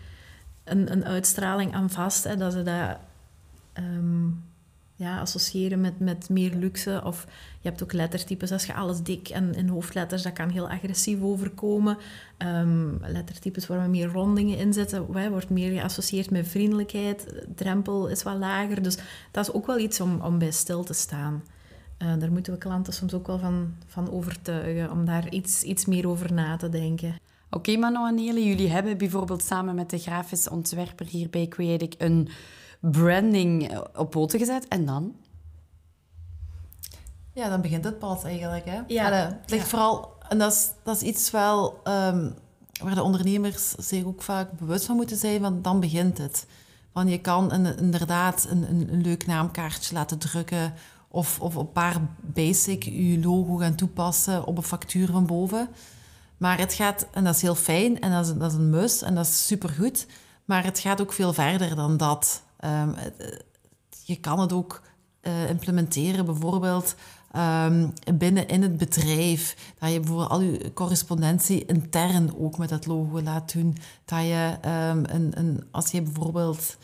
een, 0.63 0.91
een 0.91 1.05
uitstraling 1.05 1.73
aan 1.73 1.89
vast. 1.89 2.23
Hè, 2.23 2.37
dat 2.37 2.53
ze 2.53 2.63
dat 2.63 2.97
ehm, 3.83 4.27
ja, 4.99 5.19
associëren 5.19 5.81
met, 5.81 5.99
met 5.99 6.29
meer 6.29 6.55
luxe. 6.55 7.01
Of 7.05 7.27
je 7.61 7.67
hebt 7.67 7.83
ook 7.83 7.93
lettertypes, 7.93 8.51
als 8.51 8.65
je 8.65 8.73
alles 8.73 9.01
dik 9.01 9.29
en 9.29 9.53
in 9.53 9.67
hoofdletters, 9.67 10.21
dat 10.21 10.33
kan 10.33 10.49
heel 10.49 10.69
agressief 10.69 11.21
overkomen. 11.21 11.97
Um, 12.37 12.99
lettertypes 13.01 13.67
waar 13.67 13.81
we 13.81 13.87
meer 13.87 14.11
rondingen 14.11 14.57
in 14.57 14.73
zetten, 14.73 15.05
wordt 15.29 15.49
meer 15.49 15.71
geassocieerd 15.71 16.31
met 16.31 16.47
vriendelijkheid. 16.47 17.45
drempel 17.55 18.07
is 18.07 18.23
wat 18.23 18.37
lager. 18.37 18.81
Dus 18.81 18.97
dat 19.31 19.47
is 19.47 19.53
ook 19.53 19.65
wel 19.65 19.77
iets 19.77 20.01
om, 20.01 20.21
om 20.21 20.37
bij 20.37 20.51
stil 20.51 20.83
te 20.83 20.93
staan. 20.93 21.43
Uh, 21.99 22.13
daar 22.19 22.31
moeten 22.31 22.53
we 22.53 22.59
klanten 22.59 22.93
soms 22.93 23.13
ook 23.13 23.27
wel 23.27 23.39
van, 23.39 23.75
van 23.85 24.11
overtuigen, 24.11 24.91
om 24.91 25.05
daar 25.05 25.29
iets, 25.29 25.63
iets 25.63 25.85
meer 25.85 26.07
over 26.07 26.33
na 26.33 26.57
te 26.57 26.69
denken. 26.69 27.15
Oké, 27.51 27.69
okay, 27.69 27.75
Mano 27.75 28.07
en 28.07 28.23
jullie 28.23 28.69
hebben 28.69 28.97
bijvoorbeeld 28.97 29.43
samen 29.43 29.75
met 29.75 29.89
de 29.89 29.97
grafisch 29.97 30.49
ontwerper 30.49 31.05
hier 31.05 31.29
bij 31.29 31.47
Creatic 31.47 31.95
een 31.97 32.29
branding 32.79 33.77
op 33.95 34.09
poten 34.09 34.39
gezet. 34.39 34.67
En 34.67 34.85
dan? 34.85 35.15
Ja, 37.33 37.49
dan 37.49 37.61
begint 37.61 37.83
het 37.83 37.99
pas 37.99 38.23
eigenlijk. 38.23 38.65
Hè? 38.65 38.81
Ja. 38.87 39.11
het 39.11 39.49
ligt 39.49 39.67
vooral... 39.67 40.17
En 40.27 40.37
dat 40.37 40.51
is, 40.51 40.71
dat 40.83 40.95
is 40.95 41.01
iets 41.01 41.31
wel... 41.31 41.81
Um, 41.83 42.35
waar 42.83 42.95
de 42.95 43.03
ondernemers 43.03 43.69
zich 43.69 44.03
ook 44.03 44.21
vaak 44.21 44.51
bewust 44.51 44.85
van 44.85 44.95
moeten 44.95 45.17
zijn, 45.17 45.41
want 45.41 45.63
dan 45.63 45.79
begint 45.79 46.17
het. 46.17 46.45
Want 46.91 47.09
je 47.09 47.17
kan 47.17 47.51
een, 47.51 47.77
inderdaad 47.77 48.47
een, 48.49 48.69
een, 48.69 48.93
een, 48.93 49.01
leuk 49.01 49.25
naamkaartje 49.25 49.93
laten 49.93 50.17
drukken 50.17 50.73
of, 51.07 51.39
of 51.39 51.55
een 51.55 51.71
paar 51.71 52.01
basic 52.21 52.83
je 52.83 53.19
logo 53.23 53.55
gaan 53.55 53.75
toepassen 53.75 54.45
op 54.45 54.57
een 54.57 54.63
factuur 54.63 55.07
van 55.07 55.25
boven. 55.25 55.69
Maar 56.39 56.57
het 56.59 56.73
gaat, 56.73 57.07
en 57.11 57.23
dat 57.23 57.35
is 57.35 57.41
heel 57.41 57.55
fijn 57.55 57.99
en 57.99 58.11
dat 58.11 58.25
is, 58.25 58.33
dat 58.33 58.51
is 58.51 58.57
een 58.57 58.69
mus 58.69 59.01
en 59.01 59.15
dat 59.15 59.25
is 59.25 59.47
supergoed, 59.47 60.05
maar 60.45 60.63
het 60.63 60.79
gaat 60.79 61.01
ook 61.01 61.13
veel 61.13 61.33
verder 61.33 61.75
dan 61.75 61.97
dat. 61.97 62.41
Um, 62.65 62.95
je 64.03 64.15
kan 64.15 64.39
het 64.39 64.53
ook 64.53 64.81
uh, 65.21 65.49
implementeren, 65.49 66.25
bijvoorbeeld 66.25 66.95
um, 67.35 67.93
binnen 68.17 68.47
in 68.47 68.61
het 68.61 68.77
bedrijf. 68.77 69.73
Dat 69.79 69.91
je 69.91 69.99
bijvoorbeeld 69.99 70.29
al 70.29 70.41
je 70.41 70.73
correspondentie 70.73 71.65
intern 71.65 72.37
ook 72.37 72.57
met 72.57 72.69
dat 72.69 72.85
logo 72.85 73.21
laat 73.21 73.53
doen. 73.53 73.77
Dat 74.05 74.21
je, 74.21 74.57
um, 74.65 75.03
een, 75.05 75.39
een, 75.39 75.63
als 75.71 75.91
je 75.91 76.01
bijvoorbeeld 76.01 76.77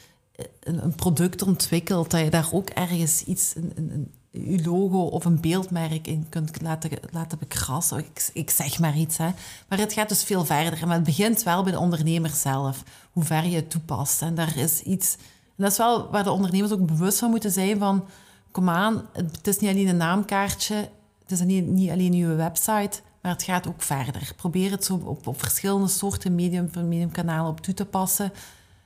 een, 0.60 0.84
een, 0.84 0.96
product 0.96 1.42
ontwikkelt, 1.42 2.12
dat 2.12 2.20
je 2.20 2.30
daar 2.30 2.50
ook 2.52 2.70
ergens 2.70 3.24
iets, 3.24 3.56
een, 3.56 3.72
een, 3.76 4.12
je 4.44 4.64
logo 4.64 5.00
of 5.00 5.26
een 5.26 5.42
beeldmerk 5.42 6.08
in 6.08 6.26
kunt 6.30 6.62
laten, 6.62 6.92
laten 7.12 7.40
bekrassen. 7.40 8.06
Ik, 8.34 8.50
zeg 8.50 8.80
maar 8.80 8.98
iets. 8.98 9.18
Hè. 9.18 9.30
Maar 9.68 9.80
het 9.80 9.94
gaat 9.94 10.10
dus 10.10 10.24
veel 10.24 10.46
verder. 10.46 10.88
Maar 10.88 10.96
het 10.96 11.04
begint 11.04 11.44
wel 11.44 11.64
bij 11.64 11.72
de 11.72 11.80
ondernemer 11.80 12.30
zelf, 12.30 12.84
hoe 13.12 13.24
ver 13.24 13.46
je 13.46 13.56
het 13.56 13.70
toepast. 13.70 14.22
En 14.22 14.36
daar 14.36 14.58
is 14.58 14.82
iets 14.82 15.18
en 15.58 15.64
dat 15.64 15.72
is 15.72 15.78
wel 15.78 16.10
waar 16.10 16.24
de 16.24 16.32
ondernemers 16.32 16.72
ook 16.72 16.86
bewust 16.86 17.20
van 17.20 17.30
moeten 17.30 17.52
zijn 17.52 17.78
van... 17.78 18.06
Kom 18.52 18.70
aan, 18.70 19.06
het 19.14 19.48
is 19.48 19.60
niet 19.60 19.70
alleen 19.70 19.88
een 19.88 19.98
naamkaartje, 19.98 20.76
het 21.22 21.32
is 21.32 21.42
niet, 21.42 21.68
niet 21.68 21.90
alleen 21.90 22.14
uw 22.14 22.36
website, 22.36 23.02
maar 23.22 23.32
het 23.32 23.44
gaat 23.44 23.68
ook 23.68 23.82
verder. 23.82 24.34
Probeer 24.36 24.72
het 24.72 24.86
zo 24.86 25.02
op, 25.04 25.28
op 25.28 25.40
verschillende 25.40 25.88
soorten 25.88 26.36
medium, 26.36 26.70
mediumkanalen 26.74 27.52
op 27.52 27.62
toe 27.62 27.74
te 27.74 27.86
passen, 27.86 28.32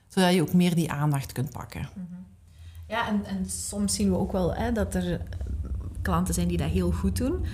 zodat 0.08 0.34
je 0.34 0.42
ook 0.42 0.52
meer 0.52 0.74
die 0.74 0.90
aandacht 0.90 1.32
kunt 1.32 1.50
pakken. 1.50 1.88
Mhm. 1.94 2.20
Ja, 2.90 3.08
en, 3.08 3.24
en 3.24 3.50
soms 3.50 3.94
zien 3.94 4.10
we 4.10 4.16
ook 4.16 4.32
wel 4.32 4.54
hè, 4.54 4.72
dat 4.72 4.94
er 4.94 5.20
klanten 6.02 6.34
zijn 6.34 6.48
die 6.48 6.56
dat 6.56 6.68
heel 6.68 6.90
goed 6.90 7.16
doen. 7.16 7.44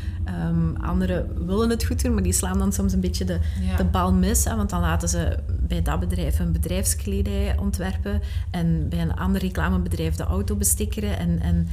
Um, 0.48 0.76
anderen 0.76 1.46
willen 1.46 1.70
het 1.70 1.84
goed 1.84 2.02
doen, 2.02 2.14
maar 2.14 2.22
die 2.22 2.32
slaan 2.32 2.58
dan 2.58 2.72
soms 2.72 2.92
een 2.92 3.00
beetje 3.00 3.24
de, 3.24 3.38
de 3.76 3.84
bal 3.84 4.12
mis. 4.12 4.44
Hè, 4.44 4.56
want 4.56 4.70
dan 4.70 4.80
laten 4.80 5.08
ze 5.08 5.38
bij 5.60 5.82
dat 5.82 6.00
bedrijf 6.00 6.38
een 6.38 6.52
bedrijfskledij 6.52 7.56
ontwerpen 7.58 8.20
en 8.50 8.88
bij 8.88 9.00
een 9.00 9.16
ander 9.16 9.40
reclamebedrijf 9.40 10.14
de 10.14 10.24
auto 10.24 10.56
bestikkeren. 10.56 11.18
En, 11.18 11.40
en 11.40 11.68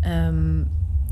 ehm, 0.00 0.62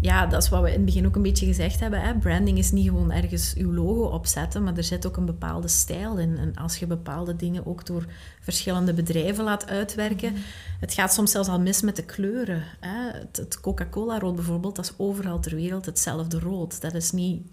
ja, 0.03 0.27
dat 0.27 0.43
is 0.43 0.49
wat 0.49 0.63
we 0.63 0.69
in 0.69 0.75
het 0.75 0.85
begin 0.85 1.07
ook 1.07 1.17
een 1.17 1.23
beetje 1.23 1.47
gezegd 1.47 1.81
hebben. 1.81 2.01
Hè. 2.01 2.15
Branding 2.15 2.59
is 2.59 2.71
niet 2.71 2.87
gewoon 2.87 3.13
ergens 3.13 3.55
uw 3.55 3.73
logo 3.73 4.03
opzetten, 4.03 4.63
maar 4.63 4.77
er 4.77 4.85
zit 4.85 5.07
ook 5.07 5.17
een 5.17 5.25
bepaalde 5.25 5.69
stijl 5.69 6.19
in. 6.19 6.39
En 6.39 6.55
als 6.55 6.77
je 6.77 6.87
bepaalde 6.87 7.37
dingen 7.37 7.67
ook 7.67 7.87
door 7.87 8.07
verschillende 8.41 8.95
bedrijven 8.95 9.45
laat 9.45 9.69
uitwerken, 9.69 10.35
het 10.81 10.93
gaat 10.93 11.13
soms 11.13 11.31
zelfs 11.31 11.49
al 11.49 11.61
mis 11.61 11.83
met 11.83 11.97
de 11.97 12.05
kleuren. 12.05 12.63
Hè. 12.81 13.11
Het, 13.11 13.59
Coca-Cola-rood 13.61 14.35
bijvoorbeeld, 14.35 14.77
dat 14.77 14.85
is 14.85 14.95
overal 14.97 15.41
ter 15.41 15.55
wereld 15.55 15.87
hetzelfde 15.87 16.39
rood. 16.39 16.81
Dat 16.81 16.95
is 16.95 17.13
niet 17.13 17.47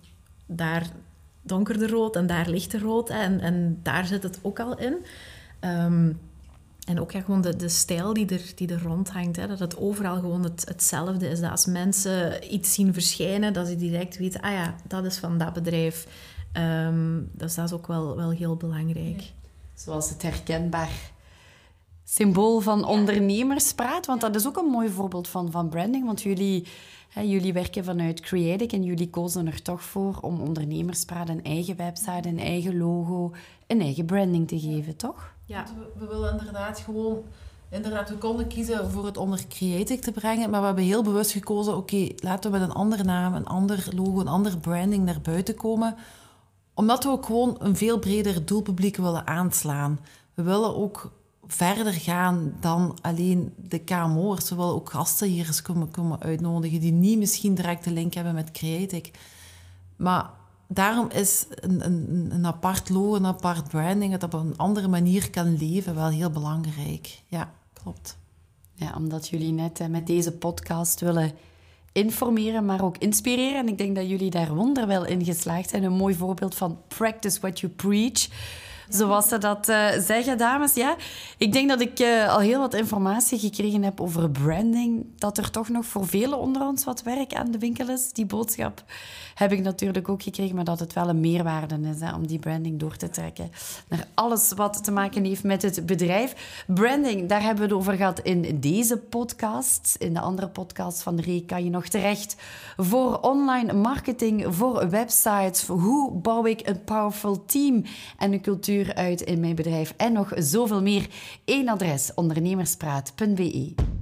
daar 0.46 0.88
donkerder 1.42 1.90
rood 1.90 2.16
en 2.16 2.28
daar 2.28 2.50
lichter 2.50 2.82
rood. 2.82 3.10
En, 3.10 3.40
en 3.40 3.80
daar 3.84 4.06
zit 4.06 4.24
het 4.24 4.40
ook 4.42 4.60
al 4.60 4.78
in. 4.78 4.96
Um, 5.62 6.20
en 6.90 7.00
ook 7.00 7.12
ja, 7.12 7.22
gewoon 7.22 7.42
de, 7.42 7.56
de 7.56 7.70
stijl 7.70 8.14
die 8.14 8.26
er, 8.26 8.52
die 8.56 8.68
er 8.68 8.82
rond 8.82 9.10
hangt. 9.10 9.36
Hè, 9.36 9.48
dat 9.48 9.60
het 9.60 9.78
overal 9.78 10.20
gewoon 10.20 10.44
het, 10.44 10.66
hetzelfde 10.68 11.30
is. 11.30 11.40
Dat 11.40 11.52
als 11.52 11.66
mensen 11.66 12.54
iets 12.54 12.74
zien 12.74 12.94
verschijnen, 12.94 13.54
dat 13.54 13.68
ze 13.68 13.76
direct 13.76 14.18
weten... 14.18 14.42
Ah 14.42 14.52
ja, 14.52 14.76
dat 14.88 15.06
is 15.06 15.18
van 15.18 15.38
dat 15.38 15.54
bedrijf. 15.54 16.08
Um, 16.54 17.30
dus 17.34 17.56
dat 17.56 17.66
is 17.66 17.72
ook 17.72 17.88
wel, 17.88 18.16
wel 18.16 18.30
heel 18.30 18.56
belangrijk. 18.56 19.24
Zoals 19.74 20.10
het 20.10 20.22
herkenbaar 20.22 20.90
symbool 22.04 22.60
van 22.60 22.86
ondernemerspraat. 22.86 24.06
Want 24.06 24.22
dat 24.22 24.36
is 24.36 24.48
ook 24.48 24.58
een 24.58 24.70
mooi 24.72 24.90
voorbeeld 24.90 25.28
van, 25.28 25.52
van 25.52 25.70
branding. 25.70 26.06
Want 26.06 26.22
jullie, 26.22 26.68
hè, 27.10 27.22
jullie 27.22 27.54
werken 27.54 27.84
vanuit 27.84 28.20
Creative 28.20 28.76
en 28.76 28.84
jullie 28.84 29.10
kozen 29.10 29.48
er 29.48 29.62
toch 29.62 29.84
voor 29.84 30.18
om 30.22 30.42
ondernemerspraat 30.42 31.30
een 31.30 31.44
eigen 31.44 31.76
website, 31.76 32.28
een 32.28 32.40
eigen 32.40 32.78
logo, 32.78 33.32
een 33.68 33.82
eigen 33.82 34.06
branding 34.06 34.48
te 34.48 34.60
geven, 34.60 34.96
toch? 34.96 35.38
Ja. 35.50 35.66
We, 35.98 36.08
willen 36.08 36.40
inderdaad 36.40 36.80
gewoon... 36.80 37.24
Inderdaad, 37.70 38.10
we 38.10 38.16
konden 38.16 38.48
kiezen 38.48 38.92
voor 38.92 39.06
het 39.06 39.18
onder 39.18 39.48
Creative 39.48 40.02
te 40.02 40.12
brengen, 40.12 40.50
maar 40.50 40.60
we 40.60 40.66
hebben 40.66 40.84
heel 40.84 41.04
bewust 41.04 41.32
gekozen, 41.32 41.76
oké, 41.78 42.08
laten 42.16 42.52
we 42.52 42.58
met 42.58 42.70
een 42.70 42.76
andere 42.76 43.04
naam, 43.04 43.34
een 43.34 43.46
ander 43.46 43.88
logo, 43.96 44.20
een 44.20 44.28
andere 44.28 44.58
branding 44.58 45.06
naar 45.06 45.22
buiten 45.22 45.56
komen. 45.56 45.96
Omdat 46.74 47.04
we 47.04 47.10
ook 47.10 47.26
gewoon 47.26 47.56
een 47.60 47.76
veel 47.76 48.00
breder 48.00 48.46
doelpubliek 48.46 48.98
willen 48.98 49.28
aanslaan. 49.28 50.00
We 50.34 50.44
willen 50.44 50.76
ook 50.76 51.12
verder 51.48 51.94
gaan 51.94 52.54
dan 52.60 52.98
alleen 53.02 53.54
de 53.56 53.80
KMO'ers. 53.80 54.50
We 54.50 54.56
willen 54.56 54.74
ook 54.74 54.90
gasten 54.90 55.28
hier 55.28 55.46
eens 55.46 55.62
komen, 55.62 55.92
komen 55.92 56.22
uitnodigen 56.22 56.80
die 56.80 56.92
niet 56.92 57.18
misschien 57.18 57.56
direct 57.56 57.84
de 57.84 57.92
link 57.92 58.14
hebben 58.14 58.34
met 58.34 58.52
Creative. 58.52 59.12
Maar 59.96 60.30
daarom 60.72 61.10
is 61.10 61.46
een, 61.50 62.46
apart 62.46 62.90
logo, 62.90 63.16
een 63.16 63.26
apart 63.26 63.68
branding, 63.68 64.18
dat 64.18 64.24
op 64.24 64.34
een 64.34 64.58
andere 64.58 64.88
manier 64.88 65.30
kan 65.30 65.58
leven, 65.58 65.96
wel 65.96 66.10
heel 66.10 66.30
belangrijk. 66.30 67.22
Ja, 67.28 67.52
klopt. 67.74 68.18
Ja, 68.74 68.94
omdat 68.96 69.28
jullie 69.28 69.52
net 69.52 69.90
met 69.90 70.08
deze 70.08 70.32
podcast 70.32 71.00
willen 71.00 71.32
informeren, 71.92 72.66
maar 72.66 72.84
ook 72.84 72.98
inspireren. 72.98 73.60
En 73.60 73.68
ik 73.68 73.78
denk 73.78 73.96
dat 73.96 74.10
jullie 74.10 74.30
daar 74.30 74.56
wonderwel 74.56 75.06
in 75.06 75.26
geslaagd 75.26 75.70
zijn. 75.70 75.84
Een 75.84 75.94
mooi 75.94 76.16
voorbeeld 76.16 76.56
van 76.56 76.78
practice 76.88 77.40
what 77.40 77.60
you 77.60 77.72
preach 77.72 78.28
zoals 78.90 79.28
ze 79.28 79.38
dat 79.38 79.70
uh, 79.70 79.88
zeggen, 79.98 80.38
dames. 80.38 80.74
Ja, 80.74 80.96
ik 81.38 81.54
denk 81.54 81.70
dat 81.70 81.82
ik 81.82 82.00
uh, 82.00 82.34
al 82.34 82.40
heel 82.40 82.60
wat 82.60 82.74
informatie 82.74 83.40
gekregen 83.40 83.84
heb 83.84 84.02
over 84.02 84.30
branding. 84.30 85.06
Dat 85.16 85.38
er 85.38 85.52
toch 85.52 85.70
nog 85.70 85.86
voor 85.86 86.08
velen 86.08 86.40
onder 86.40 86.68
ons 86.68 86.84
wat 86.84 87.02
werk 87.02 87.34
aan 87.34 87.52
de 87.52 87.58
winkel 87.58 87.90
is. 87.90 88.12
Die 88.12 88.26
boodschap 88.26 88.84
heb 89.36 89.52
ik 89.52 89.62
natuurlijk 89.62 90.10
ook 90.10 90.24
gekregen, 90.24 90.56
maar 90.56 90.64
dat 90.64 90.80
het 90.80 90.94
wel 90.94 91.10
een 91.10 91.20
meerwaarde 91.20 91.80
is 91.94 92.00
hè, 92.00 92.14
om 92.14 92.28
die 92.28 92.40
branding 92.40 92.80
door 92.80 92.96
te 92.96 93.10
trekken 93.10 93.52
naar 93.88 94.08
alles 94.14 94.52
wat 94.56 94.84
te 94.84 94.92
maken 94.92 95.24
heeft 95.24 95.44
met 95.44 95.62
het 95.62 95.86
bedrijf. 95.86 96.64
Branding, 96.68 97.30
daar 97.30 97.42
hebben 97.42 97.68
we 97.68 97.70
het 97.70 97.80
over 97.80 97.94
gehad 97.94 98.20
in 98.20 98.60
deze 98.60 98.98
podcast. 98.98 99.96
In 100.00 100.14
de 100.14 100.20
andere 100.20 100.48
podcast 100.48 101.02
van 101.02 101.16
de 101.16 101.44
kan 101.46 101.64
je 101.64 101.70
nog 101.70 101.88
terecht 101.88 102.36
voor 102.78 103.20
online 103.20 103.74
marketing, 103.74 104.46
voor 104.50 104.90
websites. 104.90 105.68
Hoe 105.68 106.12
bouw 106.12 106.46
ik 106.46 106.68
een 106.68 106.84
powerful 106.84 107.46
team 107.46 107.84
en 108.18 108.34
een 108.34 108.42
cultuur 108.42 108.79
uit 108.96 109.22
in 109.22 109.40
mijn 109.40 109.56
bedrijf 109.56 109.94
en 109.98 110.14
nog 110.14 110.32
zoveel 110.36 110.82
meer. 110.82 111.08
Eén 111.46 111.70
adres, 111.70 112.12
ondernemerspraat.be. 112.16 113.99